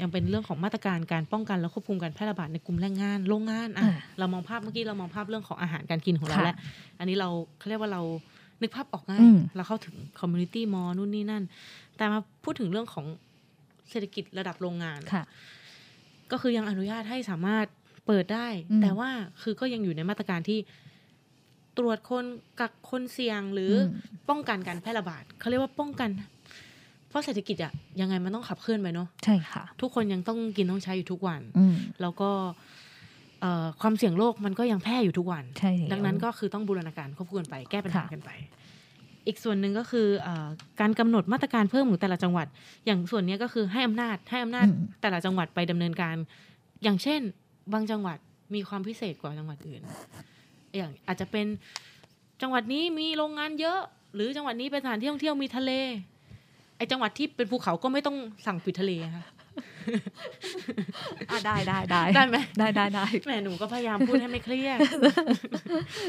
[0.00, 6.56] ยังเป็นเรื่องของมาตรการการป้องกันและควบคุมการแพร่ระบาดในกลุ่มแรงงานโรงงานอะอ่าเรามองภาพเมื่อกี้เรามองภาพเรื่องของอาหารการกินของเราค่ะแล้ว
[6.98, 8.02] อันนี้เราเขาเรียกว่าเรา
[8.62, 11.44] นึกภาพออกง่ายอืมเราเข้าถึง community mall นู่นนี่นั่น
[11.96, 13.06] แต่มาพูดถึงเรื่องของ
[13.90, 15.24] เศรษฐกิจระดับโรงงานค่ะ
[16.30, 17.66] ก็คือยังอนุญาตให้สามารถ
[18.06, 19.10] เปิดได้อืมแต่ว่า
[19.42, 20.58] คือก็ยังอยู่ในมาตรการที่
[21.78, 22.24] ตรวจคน
[22.60, 23.88] กักคนเสี่ยงหรืออ
[24.22, 26.10] มป้องกันการแพร่ระบาดเขาเรียกว่าป้องกัน
[27.08, 32.30] เพราะเศรษฐกิจอะยังไงมันต้องขับเคลื่อนไปเนาะใช่ค่ะ ทุกคนยังต้องกินต้องใช้อยู่ทุกวันอืมแล้วก็
[33.40, 38.30] เอ่อความเสี่ยงโรคมันก็ยังแพร่อยู่ทุกวันใช่แล้วดังนั้นก็คือต้องบูรณาการควบคู่กันไปแก้ปัญหาค่ะกันไป
[39.26, 40.48] อีกส่วนหนึ่งก็คือเออ
[40.80, 42.46] การกำหนดมาตรการเพิ่มของแต่ละจังหวัด
[42.86, 46.16] อย่างส่วนเนี้ยก็คือให้อำนาจให้อำนาจอืมแต่ละจังหวัดไปดำเนินการ
[46.82, 47.20] อย่างเช่น
[47.72, 48.18] บางจังหวัด
[48.54, 49.82] มีความพิเศษกว่าจังหวัดอื่น
[50.76, 51.46] อย่างอาจจะเป็น
[52.42, 53.78] จังหวัดนี้มีโรงงานเยอะ
[54.14, 55.72] หรือจังหวัดนี้เป็นสถานที่ท่องเที่ยวมีทะเล
[56.78, 58.16] ไอจังหวัดที่เป็นภูเขาก็ไม่ต้อง
[58.46, 59.24] สั่งปิดทะเลค่ะ
[61.30, 64.78] อะได้ได้ได้ได้ไหมได้ได้ได้แหมหนูก็พยายามพูดให้ไม่เครียด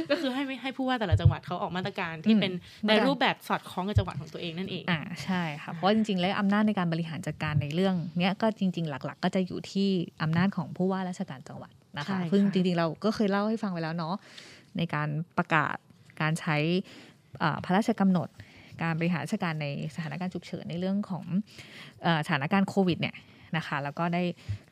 [0.10, 9.90] ก็คือให้ไม่ให้ผู้ว่าแต่ละจังหวัดเขาออกมาตรการที่เป็นอืมในรูปแบบสอดคล้องกับจังหวัดของตัวเองนั่นเองอ่าใช่ค่ะเพราะจริงๆแล้วอำนาจในการบริหารจัดการในเรื่องเนี้ยก็จริง ๆ หลัก ๆ ก็จะอยู่ที่
[10.22, 14.16] อำนาจของผู้ว่าราชการจังหวัดนะใช่คะค่ะซึ่งจริง ๆ เราก็เคยเล่าให้ฟังไปแล้วเนาะ
[14.78, 15.76] ในการประกาศ
[16.22, 16.58] การใช้
[17.44, 18.30] อ่าพระราชกำหนด
[18.82, 21.26] การบริหารราชการในสถานการณ์ฉุกเฉินในเรื่องของ
[22.06, 23.16] อสถานการณ์โควิดเนี่ย
[23.58, 24.24] นะคะแล้วก็ได้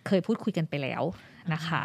[0.08, 1.04] เคยพูดคุยกันไปแล้ว
[1.54, 1.82] นะคะ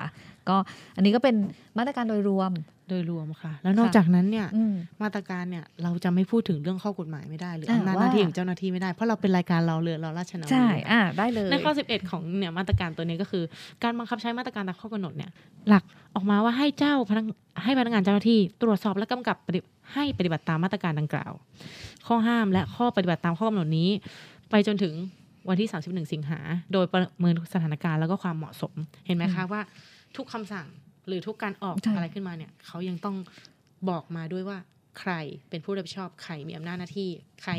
[0.49, 0.57] ก็
[0.97, 1.35] อันนี้ก็เป็น
[1.79, 2.53] มาตรการโดยรวม
[2.89, 13.45] โดยรวมค่ะ แล้วนอกจากนั้นเนี่ยอืมมาตรการเนี่ยเราจะไม่พูดถึงเรื่องข้อกฎหมายไม่ได้หรืออ่าอำนาจหน้าที่ว่าของเจ้าหน้าที่ไม่ได้เพราะเราเป็นรายการเราเรือเราราชนาวีใช่อ่าได้เลยในข้อ 11 ของเนี่ยมาตรการตัวนี้ก็คือ
[13.83, 15.31] การบังคับใช้มาตรการตามข้อกำหนดเนี่ย
[15.69, 15.85] หลัก
[16.15, 17.25] ออกมาว่าให้เจ้าพนัก
[17.65, 19.61] ให้พนักงานเจ้าหน้าที่ ตรวจสอบและกำกับปฏิ
[19.93, 21.33] ให้ปฏิบัติตามมาตรการดังกล่าว
[22.07, 23.89] ข้อห้ามและข้อปฏิบัติตามข้อกำหนดนี้
[24.51, 24.95] ไปจนถึง
[25.49, 26.39] วันที่ 31 สิงหา
[26.73, 28.73] โดยประเมินสถานการณ์แล้วก็ความเหมาะสม
[29.07, 29.61] เห็นไหมคะว่า
[30.17, 30.67] ทุกคำสั่ง
[31.07, 33.17] หรือทุกการออกใช่อะไรขึ้นมาเนี่ย เขายังต้อง
[33.89, 34.59] บอกมาด้วยว่า
[35.01, 35.13] ใคร
[35.51, 37.09] เป็นผู้รับผิดชอบ ใครมีอำนาจหน้าที่
[37.43, 37.53] ใคร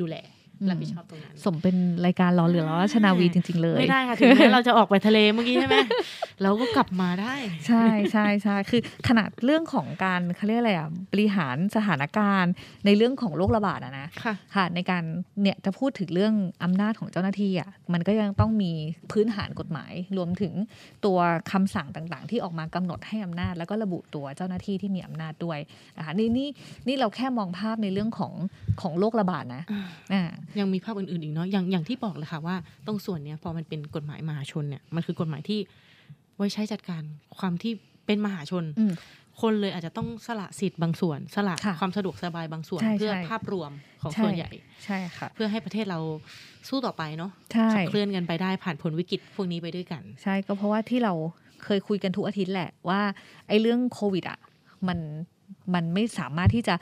[0.00, 0.16] ดูแล
[0.68, 1.76] รับผิดชอบตรงนั้นสมเป็น
[2.06, 5.76] รายการรอเรือล้อราชนาวีจริง ๆ เลยไม่ได้ค่ะถึงแม้เราจะออกไปทะเลเมื่อกี้ใช่ไหม
[6.42, 7.34] เราก็กลับมาได้
[7.66, 12.52] ใช่ใช่ใช่คือขนาดเรื่องของการเขาเรียกอะไรอะบริหารสถานการณ์
[12.86, 15.02] ในเรื่องของโรคระบาดอะนะค่ะค่ะในการ
[15.42, 16.34] เนี่ยจะพูดถึงเรื่อง
[16.64, 18.72] อำนาจของเจ้าหน้าที่อะมันก็ยังต้องมี
[19.12, 20.52] พื้นฐานกฎหมาย รวมถึง
[21.04, 21.18] ตัว
[21.52, 25.58] คำสั่งต่างๆ ที่ออกมากำหนดให้อำนาจ แล้วก็ระบุตัวเจ้าหน้าที่ที่มีอำนาจด้วย
[25.98, 26.48] นะคะนี่นี่
[26.86, 28.32] นี่เราแค่มองภาพในเรื่องของ
[28.80, 29.62] ของโรคระบาดนะ
[30.14, 30.24] อ่า
[30.60, 35.60] ยังมีภาพอื่นๆอีกเนาะอย่างอย่างที่บอกเลยค่ะว่าตรงส่วนเนี้ยพอมันเป็นกฎหมายมหาชนเนี่ยมันคือกฎหมายที่
[36.36, 37.02] ไว้ใช้จัดการ
[37.38, 37.72] ความที่
[38.06, 38.94] เป็นมหาชนอืม
[39.42, 43.70] คนเลยอาจจะต้องสละสิทธิ์บางส่วน สละค่ะความสะดวกสบายบางส่วนใช่เพื่อใช่ภาพรวม
[44.02, 44.50] ของใช่ส่วนใหญ่
[44.84, 45.98] ใช่ค่ะเพื่อให้ประเทศเรา
[46.68, 51.12] สู้ต่อไปเนาะใช่ขับเคลื่อนกันไปได้ผ่านพ้นวิกฤตพวกนี้ไปด้วยกัน ใช่ก็เพราะว่าที่เรา
[51.64, 53.00] เคยคุยกันทุกอาทิตย์แหละว่า
[53.48, 54.38] ไอ้เรื่องโควิดอะ
[54.88, 54.98] มัน
[55.74, 56.74] มันไม่สามารถที่จะ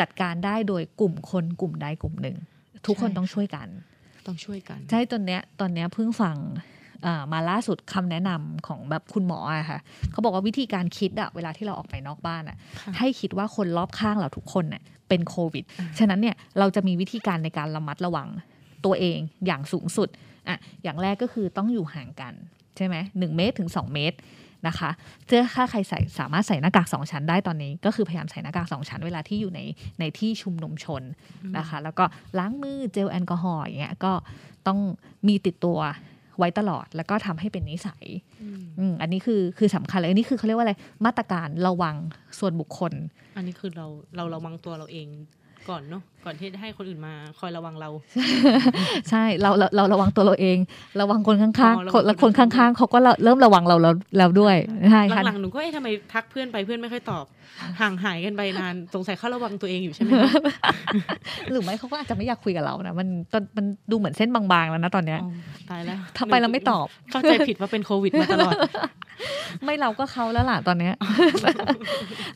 [0.00, 2.36] จัดการได้โดยกลุ่มคนกลุ่มใดกลุ่มหนึ่ง
[2.86, 3.68] ทุกคนใช่ต้องช่วยกัน
[4.26, 6.36] ต้องช่วยกัน ใช่ตอนเนี้ยตอนเนี้ยเพิ่งฟัง
[7.06, 9.80] อ่ามาล่าสุดคำแนะนำของแบบคุณหมออะค่ะ
[10.12, 18.28] เขาบอกว่าวิธีการคิดอะเวลาที่เราออกไปนอกบ้านอะค่ะให้คิดว่าคนรอบข้างเราทุกคนเนี่ยเป็นโควิดอ่าฉะนั้นเนี่ยเราจะมีวิธีการในการระมัดระวัง
[18.84, 20.08] ตัวเองอย่างสูงสุด
[20.48, 22.34] อะอย่างแรกก็คือต้องอยู่ห่างกัน
[22.76, 24.16] ใช่ไหมหนึ่งเมตรถึง 2 เมตร
[24.66, 24.90] นะคะ
[25.26, 29.60] เจ้าถ้าใครใส่สามารถใส่หน้ากากสองชั้นได้ตอนนี้ ก็คือพยายามใส่หน้ากากสองชั้นเวลาที่อยู่ใน
[30.00, 31.02] ในที่ชุมนุมชน
[31.58, 32.04] นะคะ แล้วก็
[32.38, 34.12] ล้างมือเจลแอลกอฮอล์อย่างเงี้ยก็
[34.66, 34.78] ต้อง
[35.28, 35.78] มีติดตัว
[36.38, 38.04] ไว้ตลอดแล้วก็ทำให้เป็นนิสัย
[38.42, 41.96] อืมอืมอันนี้คือคือสำคัญเลยอันนี้คือเขาเรียกว่าอะไรมาตรการระวัง
[42.38, 42.92] ส่วนบุคคล
[43.36, 43.86] อันนี้คือเรา
[44.16, 45.06] เราระวังตัวเราเอง
[45.68, 47.88] ก่อนเนาะ ก่อนที่ให้คนอื่นมาคอยระวังเรา
[49.10, 50.58] ใช่เราเราเราระวังตัวเราเอง
[51.00, 54.56] ระวังคนข้างอ๋อๆระวังคนแล้วคคนนข้างๆข้างๆเขาก็เริ่มระวังเราแล้วแล้วด้วย
[54.90, 57.24] ใช่ค่ะหลังๆหนูก็เอ๊ะทำไมทักเพื่อนไปเพื่อนไม่ค่อยตอบ
[57.80, 60.32] ห่างหายกันไปนานสงสัยเขาระวังตัวเองอยู่ใช่ไหมคะ
[61.50, 65.30] หรือไม่เขาก็อาจจะไม่อยากคุยกับเรานะมันตอนมันดูเหมือนเส้นบางๆแล้วนะตอนเนี้ยอ๋อ
[65.70, 68.54] ตายแล้วถ้าไปแล้วไม่ตอบ เข้าใจผิดว่าเป็นโควิดมาตลอด
[69.64, 70.94] ไม่เราก็เขาแล้วล่ะตอนเนี้ย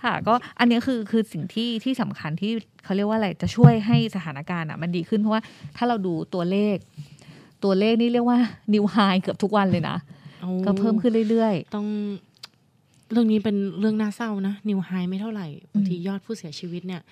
[0.04, 2.52] ค่ะก็อันเนี้ยคือคือสิ่งที่ที่สำคัญที่
[2.84, 5.42] เขาเรียกว่าอะไรจะช่วยให้สถานการณ์อะมันดีขึ้นเพราะว่า
[5.76, 6.76] ถ้าเราดูตัวเลข
[7.64, 8.38] ตัวเลขนี่เรียกว่า
[8.74, 9.96] นิวไฮเกือบทุกวันเลยนะ
[10.66, 11.86] ก็เพิ่มขึ้นเรื่อยต้อง
[13.12, 17.02] เรื่องนี้เป็นเรื่องน่าเศร้านะนิวไฮไม่เท่าไหร่บางทียอดผู้เสียชีวิตเนี่ย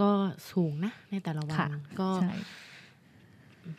[0.00, 0.10] ก็
[0.50, 1.70] สูงนะ ในแต่ละวัค่ะน
[2.00, 2.34] ก็ๆใช่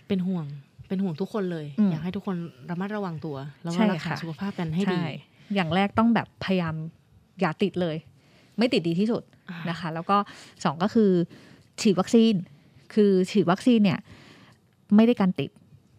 [0.07, 0.45] เป็นห่วง
[0.87, 2.35] เป็นห่วงทุกคนเลยอืมอยากให้ทุกคน
[2.69, 5.05] ระมัดระวังตัว แล้วใช่ก็รักษาค่ะสุขภาพกันให้ดีช่
[5.55, 6.75] อย่างแรกต้องแบบพยายาม
[7.41, 7.95] อย่าติดเลย
[8.57, 10.17] ไม่ติดดีที่สุดอ่านนะคะ แล้วก็
[10.63, 11.11] สองก็คือ
[11.81, 12.33] ฉีดวัคซีน
[12.93, 13.99] คือฉีดวัคซีนเนี่ย
[14.95, 15.49] ไม่ได้การติด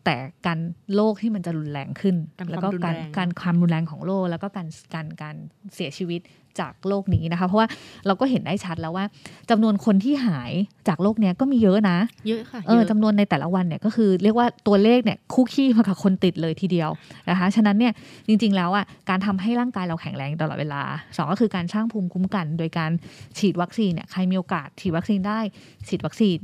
[0.06, 0.58] แต่การ
[0.94, 2.16] โรคที่มันจะรุนแรงขึ้น
[2.50, 5.36] แล้วก็การการความรุนแรงของโรคแล้วก็การการการ
[5.74, 6.20] เสียชีวิต
[6.60, 7.68] จากโรคนี้นะคะ เพราะว่า
[8.06, 9.04] เราก็เห็นได้ชัดแล้วว่า
[9.50, 10.52] จำนวนคนที่หาย
[10.88, 11.98] จากโรคเนี้ยก็มีเยอะนะ
[12.28, 16.90] เยอะค่ะเออเยอะจำนวนในแต่ละวันเนี่ยก็คือเรียกว่าตัวเลขเนี่ยคู่ขี้มากับคนติดเลยทีเดียว
[17.30, 17.92] นะคะฉะนั้นเนี่ย
[18.28, 20.82] จริงๆแล้วอะการทำให้ร่างกายเราแข็งแรงตลอดเวลา
[21.16, 22.90] สองก็คือการสร้างภูมิคุ้มกัน โดยการ
[23.38, 25.40] ฉีดวัคซีนเนี่ยใครมีโอกาสฉีดวัคซีนได้
[25.88, 26.38] ฉีดวัคซีน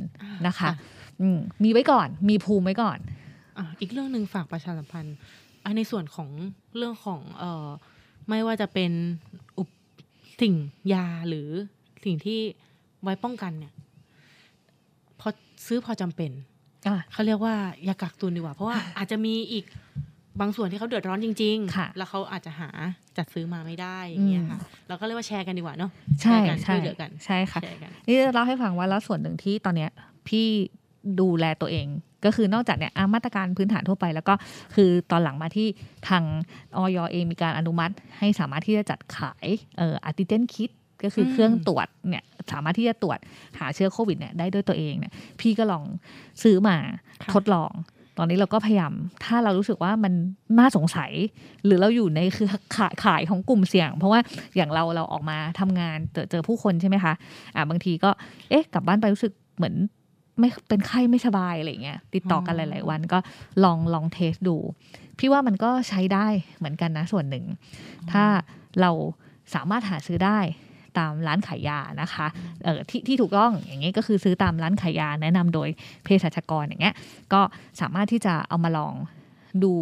[0.47, 0.71] นะคะ
[1.21, 2.99] อืมมีไว้ก่อนมีภูมิไว้ก่อน
[3.63, 5.17] อะอีกเรื่องหนึ่งฝากประชาสัมพันธ์
[5.65, 6.31] อะในส่วนของ
[6.77, 7.69] เรื่องของเอ่อ
[8.29, 8.93] ไม่ว่าจะเป็น
[9.59, 9.69] อุป
[10.41, 10.55] สิ่ง
[10.93, 11.49] ยาหรือ
[12.05, 12.41] สิ่งที่
[13.03, 13.73] ไว้ป้องกันเนี่ย
[15.21, 15.29] พอ
[15.67, 16.31] ซื้อพอจำเป็น
[16.87, 17.55] อะเขาเรียกว่า
[17.85, 19.65] อย่ากักตุนดีกว่า เพราะว่าอาจจะมีอีก
[20.41, 22.69] บางส่วนที่เขาเดือดร้อนจริงค่ะๆแล้วเขาอาจจะหา
[23.17, 24.59] จัดซื้อมาไม่ได้อย่างเงี้ยค่ะ
[24.89, 25.91] เราก็เรียกว่าแชร์กันดีกว่าเนาะ
[26.21, 29.91] ใช่แชร์กันช่ใช่วยเหลือกัน ใช่ค่ะแชร์กันนี่จะเล่าให้ฟังว่าแล้วส่วนหนึ่งที่ตอนเนี้ย
[30.29, 30.47] พี่
[31.21, 31.87] ดูแลตัวเอง
[32.25, 34.35] ก็คือนอกจากเนี่ยอะมาตรการพื้นฐานทั่วไป แล้วก็
[34.75, 35.69] คือตอนหลังมาที่
[36.09, 36.25] ทาง
[36.77, 39.47] ออยเองมีการอนุมัติ ให้สามารถที่จะจัดขาย
[39.79, 40.71] เอ่ออาร์ติเจนคิด
[41.05, 43.19] ก็คืออมเครื่องตรวจเนี่ยสามารถที่จะตรวจ
[43.59, 45.85] หาเชื้อโควิดเนี่ยได้ด้วยตัวเองเนี่ยพี่ก็ลอง
[46.43, 46.77] ซื้อมา
[47.23, 47.73] ค่ะทดลอง
[48.19, 48.93] ตอนนี้เราก็พยายาม
[49.25, 50.13] ถ้าเรารู้สึกว่ามัน
[50.59, 51.11] น่าสงสัย
[51.65, 54.21] หรือเราอยู่ในคือขายขายของกลุ่มเสี่ยง เพราะว่า
[54.57, 57.15] อย่างเราเราออกมาทำงานเจอเจอผู้คนใช่ไหมคะ
[57.55, 58.11] อ่าบางทีก็
[58.51, 59.75] เอ๊ะกลับบ้านไปรู้สึกเหมือน
[60.43, 63.19] ไม่เป็นไข้ไม่สบายอะไรอย่างเงี้ยติดต่อกันหอ๋อลาย ๆ วันก็
[63.65, 64.57] ลองลองเทสดู
[65.19, 66.27] พี่ว่ามันก็ใช้ได้
[66.59, 67.45] เหมือนกันนะส่วนหนึ่ง
[68.13, 68.25] ถ้า
[68.81, 68.91] เรา
[69.55, 70.39] สามารถหาซื้อได้
[70.99, 72.27] ตามร้านขายยานะคะ
[72.65, 75.69] เออที่ที่ถูกต้องอย่างเงี้ยก็คือซื้อตามร้านขายยาแนะนำโดย
[76.05, 76.95] เภสัชกรอย่างเงี้ย
[77.33, 77.41] ก็
[77.81, 78.95] สามารถที่จะเอามาลอง
[79.65, 79.73] ดู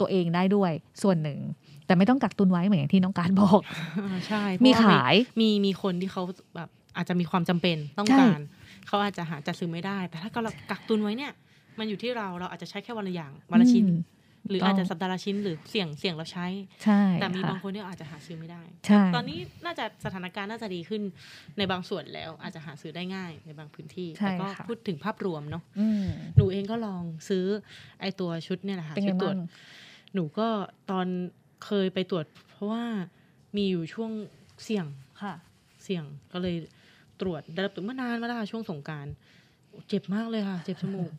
[0.00, 1.38] ตัวเองได้ด้วยส่วนหนึ่ง
[1.86, 3.60] แต่ไม่ต้องกักตุนไว้เหมือนอย่างที่น้องการบอก
[4.04, 6.22] อ่าใช่มีเพระว่ขายมีมีคนที่เขา
[6.56, 8.40] แบบอาจจะมีความจำเป็นต้องใช่การ
[8.86, 11.32] เขาอาจจะหาจัดซื้อไม่ได้ แต่ถ้าเรากักตุนไว้เนี่ย
[11.78, 14.02] มันอยู่ที่เราเราอาจจะใช้แค่วันละอย่างวันละชิ้นอืม
[14.50, 16.46] หรืออาจจะสัปดาห์ละชิ้นหรือเสี่ยงเสี่ยงเราใช้
[16.84, 21.02] ใช่แต่มีค่ะบางคนที่อาจจะหาซื้อไม่ได้ใช่ตอนนี้น่าจะสถานการณ์น่าจะดีขึ้น
[21.58, 26.06] ในบางส่วนแล้วอาจจะหาซื้อได้ง่ายในบางพื้นที่ใช่แต่ก็ค่ะพูดถึงภาพรวมเนาะอืม
[26.36, 27.44] หนูเองก็ลองซื้อ
[28.00, 29.48] ไอตัวชุดเนี่ยแหละค่ะเป็นไงชุดตรวจบ้าง
[30.14, 30.46] หนูก็
[30.90, 31.06] ตอน
[31.64, 32.84] เคยไปตรวจ เพราะว่า
[33.56, 34.10] มีอยู่ช่วง
[34.64, 34.86] เสี่ยง
[35.22, 35.34] ค่ะ
[35.84, 36.56] เสี่ยงก็เลย
[37.20, 39.06] ตรวจได้รับตรวจเมื่อนานมาแล้วค่ะช่วงสงกราร
[39.88, 41.10] เจ็บมากเลยค่ะ เจ็บจมูก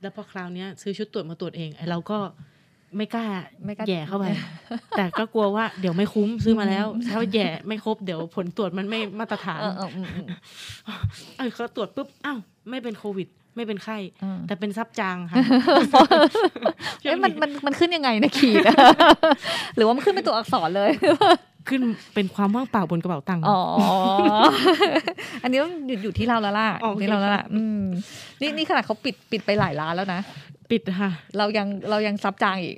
[0.00, 2.18] แล้วพอคราวเนี้ยซื้อชุดตรวจมาตรวจเองไอเราก็
[2.96, 3.26] ไม่กล้า
[3.64, 4.26] ไม่กล้าแหย่เข้าไป
[4.96, 10.26] แต่ก็กลัวว่าเดี๋ยวไม่คุ้มซื้อมาแล้ว ถ้าแหย่ไม่ครบเดี๋ยวผลตรวจมันไม่มาตรฐานเออเอออืมอืม
[11.36, 12.38] เออเขาตรวจปุ๊บอ้าว
[12.70, 15.36] ไม่เป็นโควิด ไม่เป็นไข้เออแต่เป็นซับจางค่ะ
[17.02, 18.64] เอ๊ะมันมันมันขึ้นยังไงนะขีด
[19.76, 20.90] หรือว่ามันขึ้นเป็นตัวอักษรเลย
[21.68, 21.82] ขึ้น
[22.14, 23.58] เป็นความว่างเปล่าบนกระเป๋าตังค์อ๋อ
[25.42, 27.82] อันนี้ต้องอยู่อยู่ที่เราแล้วล่ะโอเคที่เราแล้วล่ะอืม
[28.40, 30.20] นี่นี่ขนาดเขาปิดปิดไปหลายร้านแล้วนะ
[30.70, 32.76] ปิดค่ะ เรายังเรายังซับจางอีก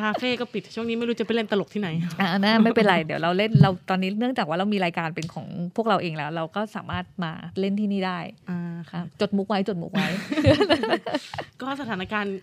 [0.00, 1.88] คาเฟ่ก็ปิดช่วงนี้ไม่รู้จะไปเล่นตลกที่ไหน
[2.20, 8.18] อ่านะไม่เป็นไร เดี๋ยวเราเล่นเราตอนนี้เนื่องจากว่าเรามีรายการเป็นของพวกเราเองแล้ว เราก็สามารถมาเล่นที่นี่ได้
[8.50, 10.06] อ่าอะค่ะจดมุกไว้จดมุกไว้
[11.62, 12.34] ก็สถานการณ์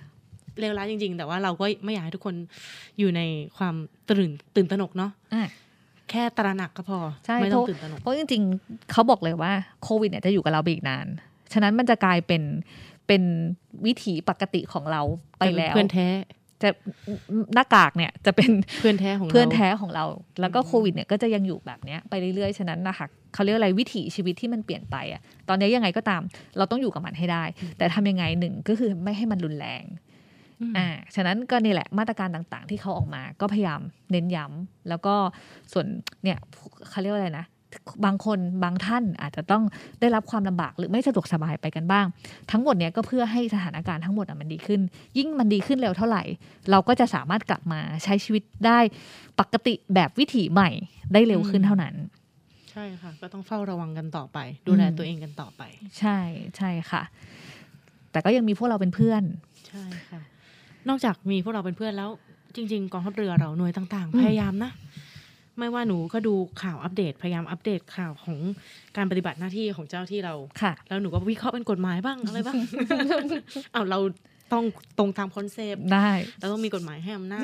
[0.60, 2.36] เลวร้ายจริง ๆ แต่ว่าเราก็ไม่อยากให้ทุกคน
[2.99, 3.22] อยู่ใน
[3.58, 3.76] ความ
[4.10, 5.49] ตื่นตื่นตระหนกเนาะอะ
[6.10, 9.51] แค่ตระหนักก็พอใช่ไม่ต้องเพราะตื่นตระหนกเพราะจริง ๆ เขาบอกเลยว่า
[9.84, 11.08] โควิดเนี่ยจะอยู่กับเราไปอีกนาน
[11.53, 12.43] ฉะนั้นมันจะกลายเป็น
[13.08, 13.24] เป็น
[13.86, 15.01] วิถีปกติของเรา
[15.39, 16.08] ไปแล้วเพื่อนแท้
[16.64, 16.70] จะ
[17.53, 20.06] หน้ากากเนี่ยจะเป็นเพื่อนแท้ของเราเพื่อนแท้ของเรา
[20.41, 26.22] แล้วก็โควิดเนี่ยก็จะยังอยู่แบบเนี้ยไปเรื่อยๆ ฉะนั้นนะคะเขาเรียกอะไรวิถีชีวิตที่มันเปลี่ยนไปอะตอนนี้ยังไงก็ตาม
[26.58, 27.43] เราต้องอยู่กับมันให้ได้
[27.78, 29.84] แต่ทำยังไงหนึ่งก็คือไม่ให้มันรุนแรง
[30.62, 33.82] อืมอ่าฉะนั้นก็นี่แหละมาตรการต่างๆ ที่เขาออกมาก็พยายาม
[34.12, 35.16] เน้นย้ำแล้วก็
[35.74, 35.86] ส่วน
[36.24, 36.38] เนี่ย
[36.89, 37.47] เขาเรียกว่าอะไรนะ
[38.06, 39.64] บางคนบางท่านอาจจะต้อง
[39.99, 42.06] ได้รับความลำบากหรือไม่สะดวกสบายไปกันบ้าง
[42.51, 44.82] ทั้งหมดเนี่ยก็เพื่อให้สถานการณ์ทั้งหมดอะมันดีขึ้น
[45.18, 46.24] ยิ่งมันดีขึ้นเร็วเท่าไหร่
[46.72, 48.80] เราก็จะสามารถกลับมาใช้ชีวิตได้
[49.39, 50.70] ปกติแบบวิถีใหม่
[51.14, 51.95] ได้เร็วขึ้นเท่านั้น
[52.72, 54.38] ใช่ค่ะ ก็ต้องเฝ้าระวังกันต่อไป
[54.68, 55.64] ดูแลอืมตัวเองกันต่อไป
[55.99, 56.18] ใช่
[56.58, 57.03] ใช่ค่ะ
[58.12, 59.24] แต่ก็ยังมีพวกเราเป็นเพื่อน
[59.68, 60.22] ใช่ค่ะ
[60.90, 62.10] นอกจากมีพวกเราเป็นเพื่อนแล้ว
[62.56, 64.72] จริง ๆกองทัพเรือเราหน่วยต่างอืๆมพยายามนะ
[65.60, 68.38] ไม่ว่าหนูก็ดูข่าวอัปเดตพยายามอัปเดตข่าวของ
[68.98, 72.58] การปฏิบัติหน้าที่ของเจ้าที่เราค่ะ แล้วหนูก็วิเคราะห์เป็นกฎหมายบ้างอะไรบ้าง
[73.74, 74.00] เอาเรา
[74.54, 74.66] ต้อง
[74.98, 77.44] ตรงตามคอนเซปต์ได้เราต้องมีกฎหมายให้อำนาจ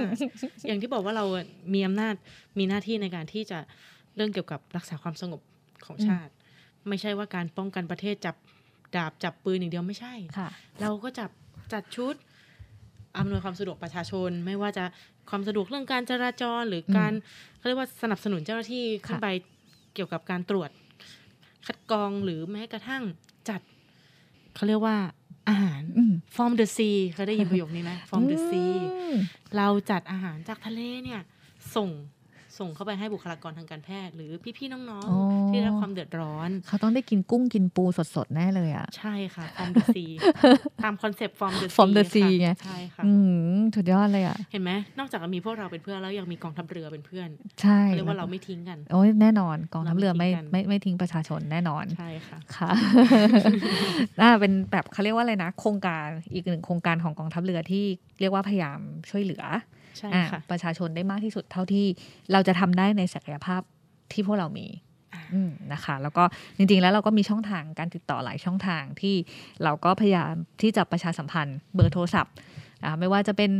[0.68, 1.26] อย่างที่บอกว่าเรา
[1.74, 2.14] มีอำนาจ
[2.58, 3.60] มีหน้าที่ในการที่จะ
[4.16, 5.42] เรื่องเกี่ยวกับรักษาความสงบ
[5.86, 6.32] ของชาติ
[6.88, 8.36] ไม่ใช่ว่าการป้องกันประเทศจับ
[8.96, 10.50] ดาบจับปืนอย่างเดียวไม่ใช่ค่ะ
[10.82, 11.30] เราก็จับ
[11.74, 12.16] จัดชุด
[13.18, 14.84] อำนวยความสะดวกประชาชน ไม่ว่าจะ
[15.30, 17.12] ความสะดวกเรื่องการจราจรหรืออมการ
[17.58, 19.28] เขาเรียกว่าสนับสนุนเจ้าหน้าที่ขึ้นค่ะไป
[19.94, 20.70] เกี่ยวกับการตรวจ
[21.66, 23.04] คัดกรองหรือแม้กระทั่ง
[23.50, 23.62] จัด
[24.56, 24.98] เขาเรียกว่า
[25.50, 29.18] อาหารอืม From the Sea เคยได้ยินประโยคนี้ไหม From the Sea อืม
[29.58, 31.22] เราจัดอาหารจากทะเลเนี่ย
[31.76, 31.90] ส่ง
[32.60, 37.84] ส่งเข้าไปให้บุคลากรทางการแพทย์ หรือพี่ๆน้องอ๋อๆที่ได้รับความเดือดร้อน เขาต้องได้กินกุ้งกินปู
[38.16, 40.12] สดๆแน่เลยอะ ใช่ค่ะ From the Sea
[40.84, 43.14] ตามคอนเซปต์ From the Sea From the Sea ค่ะไงใช่ค่ะอื
[43.56, 47.30] มสุดยอดเลยอะ เห็นไหมนอกจากมีพวกเราเป็นเพื่อนแล้วยังมีกองทัพเรือเป็นเพื่อน
[47.62, 52.70] ใช่เรียกว่าเราไม่ทิ้งกัน โอ้ยแน่นอนกองทัพเรือไม่เราไม่ทิ้งกันไม่ไม่ทิ้งประชาชนแน่นอนใช่ค่ะค่ะ
[54.22, 57.86] น่าเป็นแบบเขาเรียกว่าอะไรนะ โครงการอีกหนึ่งโครงการของกองทัพเรือที่
[58.20, 58.80] เรียกว่าพยายาม
[59.10, 59.44] ช่วยเหลือ
[59.98, 61.86] ใช่อะค่ะประชาชนได้มากที่สุดเท่าที่
[62.32, 63.62] เราจะทำได้ในศักยภาพ
[64.14, 64.68] ที่พวกเรามี
[65.34, 66.24] อืมนะคะ แล้วก็
[66.58, 69.16] จริงๆแล้วเราก็มีช่องทางการติดต่อหลายช่องทางที่
[69.64, 72.34] เราก็พยายามที่จะประชาสัมพันธ์เบอร์โทรศัพท์
[72.86, 73.52] อ่าไม่ว่าจะเป็น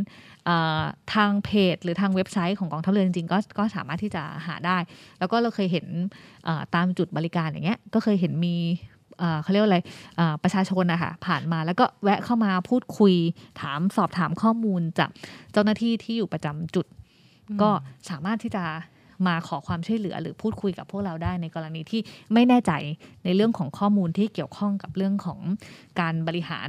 [0.48, 0.82] อ่า
[1.14, 4.76] ทางเพจ หรือทางเว็บไซต์ของกองทัพเรือจริงๆก็ก็สามารถที่จะหาได้
[5.18, 5.86] แล้วก็เราเคยเห็น
[6.46, 8.91] อ่าตามจุดบริการอย่างเงี้ยก็เคยเห็นมีอ่า
[9.42, 9.78] เขาเรียกว่าอะไร
[10.18, 13.14] อ่าประชาชนนะคะผ่านมาแล้วก็แวะเข้ามาพูดคุย
[13.60, 15.10] ถามสอบถามข้อมูลจาก
[15.52, 16.86] เจ้าหน้าที่ที่อยู่ประจำจุด
[17.62, 17.70] ก็
[18.10, 18.64] สามารถที่จะ
[19.26, 22.00] มาขอความช่วยเหลือหรือพูดคุยกับพวกเราได้ในกรณีที่
[22.32, 22.72] ไม่แน่ใจ
[23.24, 25.40] ในเรื่องของข้อมูลที่เกี่ยวข้องกับเรื่องของ
[26.00, 26.68] การบริหาร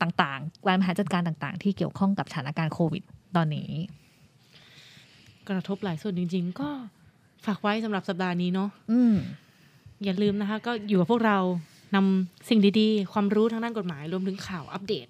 [0.00, 3.02] ต่างๆ การบริหารจัดการต่างๆ ที่เกี่ยวข้องกับสถานการณ์โควิด
[3.36, 3.70] ตอนนี้
[5.48, 6.68] กระทบหลายส่วนจริง ๆ ก็
[7.46, 9.14] ฝากไว้สำหรับสัปดาห์นี้เนาะอืม
[10.04, 11.38] อย่าลืมนะคะ ก็อยู่กับพวกเรา
[11.94, 15.06] นำสิ่งดีๆ ความรู้ทางด้านกฎหมายรวมถึงข่าวอัปเดต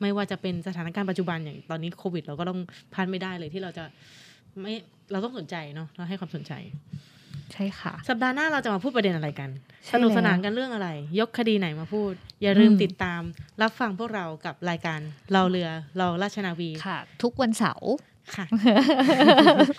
[0.00, 2.58] ไม่ว่าจะเป็นสถานการณ์ปัจจุบันอย่างตอนนี้โควิด เราก็ต้อง
[2.92, 3.84] พลาดไม่ได้เลยที่เราจะ
[4.60, 4.74] ไม่
[5.12, 6.52] เราต้องสนใจเนาะเราให้ความสนใจ
[7.52, 9.50] ใช่ค่ะ สัปดาห์หน้าเราจะมาพูดประเด็นอะไรกัน
[9.84, 10.88] ใช่สนุกสนานแล้วกันเรื่องอะไร
[11.20, 12.12] ยกคดีไหนมาพูด
[12.42, 13.20] อย่าลืมอืมติดตาม
[13.62, 15.00] รับฟังพวกเรากับรายการ
[15.32, 15.68] เราเรือ
[15.98, 17.92] เราราชนาวีค่ะ ทุกวันเสาร์
[18.36, 18.46] ค่ะ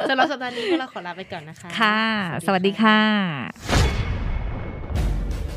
[0.09, 2.01] สำหรับสัปดาห์นี้พวกเราขอลาไปก่อนนะคะ ค่ะ
[2.45, 4.02] สวัสดีค่ะ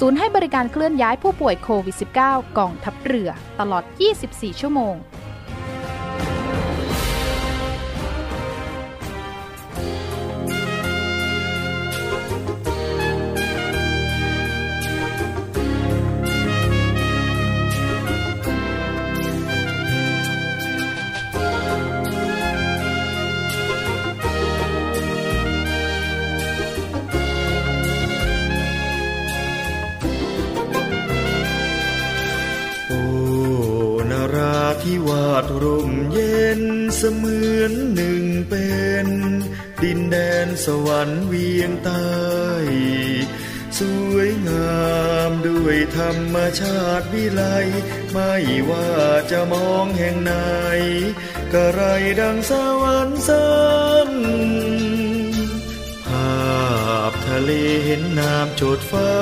[0.00, 3.30] ศูนย์ให้บริการเคลื่อนย้ายผู้ป่วยโควิด -19 กองทัพเรือ
[3.60, 3.84] ตลอด
[4.22, 4.94] 24 ชั่วโมง
[52.50, 53.46] สวรรค์สั
[54.08, 54.10] น
[56.06, 57.50] ภาพทะเล
[57.84, 59.14] เห็นน้ำโจดฟ้า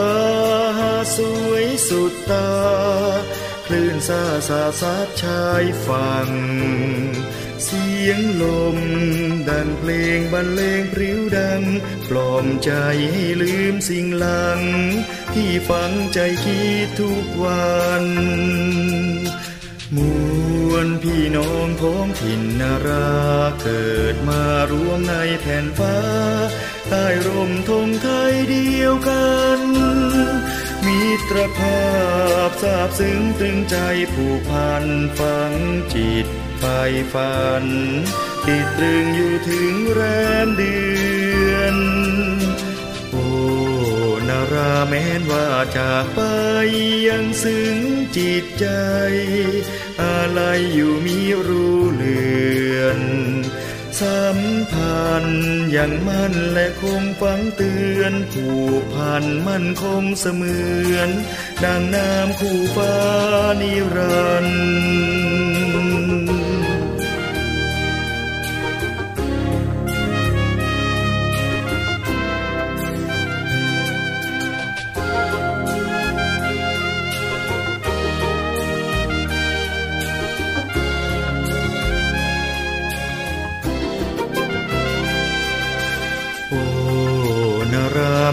[1.17, 1.19] ส
[1.49, 2.51] วยสุดตา
[3.67, 6.31] คลื่นซาซาซัดชายฝั่ง
[7.65, 8.45] เสียงล
[8.77, 8.79] ม
[9.49, 11.63] ดังเพลงบรรเลงพริ้วดัง
[12.09, 12.71] ปลอมใจ
[13.13, 14.61] ให้ลืมสิ่งหลัง
[15.35, 18.05] ที่ฝังใจคิดทุกวัน
[20.83, 23.11] วลพี่น้องพ้องถิ่นนารา
[23.63, 25.99] เกิดมารวมในแผ่นฟ้า
[26.89, 29.61] ใต้ร่มธงไทยเดียวกัน
[30.85, 31.85] มิตรภา
[32.49, 33.77] พซาบซึ้งตึงใจ
[34.13, 34.85] ผูกพัน
[35.19, 35.53] ฝัง
[35.95, 36.27] จิต
[36.59, 36.65] ไฟ
[37.13, 37.65] ฝัน
[38.47, 40.01] ติดตรึงอยู่ถึงแร
[40.47, 40.77] มเดื
[41.53, 41.77] อน
[44.33, 46.21] นาราแม้นว่าจากไป
[47.09, 47.77] ยังซึ้ง
[48.17, 48.67] จิตใจ
[50.03, 50.41] อะไร
[50.75, 51.19] อยู่มี
[51.49, 52.23] รู้เลื
[52.79, 53.01] อน
[54.01, 54.39] สัม
[54.73, 58.49] พันธ์อย่างมั่นและคงฝังเตือนผู
[58.81, 60.59] กพันมั่นคงเสมื
[60.95, 61.11] อน
[61.65, 62.97] ดังน้ำคู่ฟ้า
[63.61, 65.52] นิรันดร์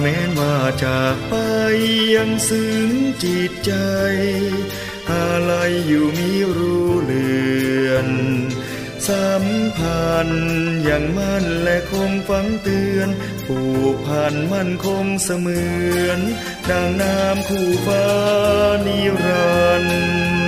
[0.01, 1.35] แม้นว่าจากไป
[2.15, 2.89] ยังซึ้ง
[3.23, 3.73] จิตใจ
[5.11, 5.53] อะไร
[5.87, 7.29] อยู่มีรู้เลื
[7.87, 8.07] อน
[9.07, 9.45] สัม
[9.77, 10.49] พันธ์
[10.83, 13.09] อย่างมั่นและคงฝังเตือน
[13.47, 13.59] ผู
[13.93, 15.61] กพันมั่นคงเสมื
[16.05, 16.19] อน
[16.69, 18.07] ดังน้ำคู่ฟ้า
[18.85, 20.38] นิรันดร์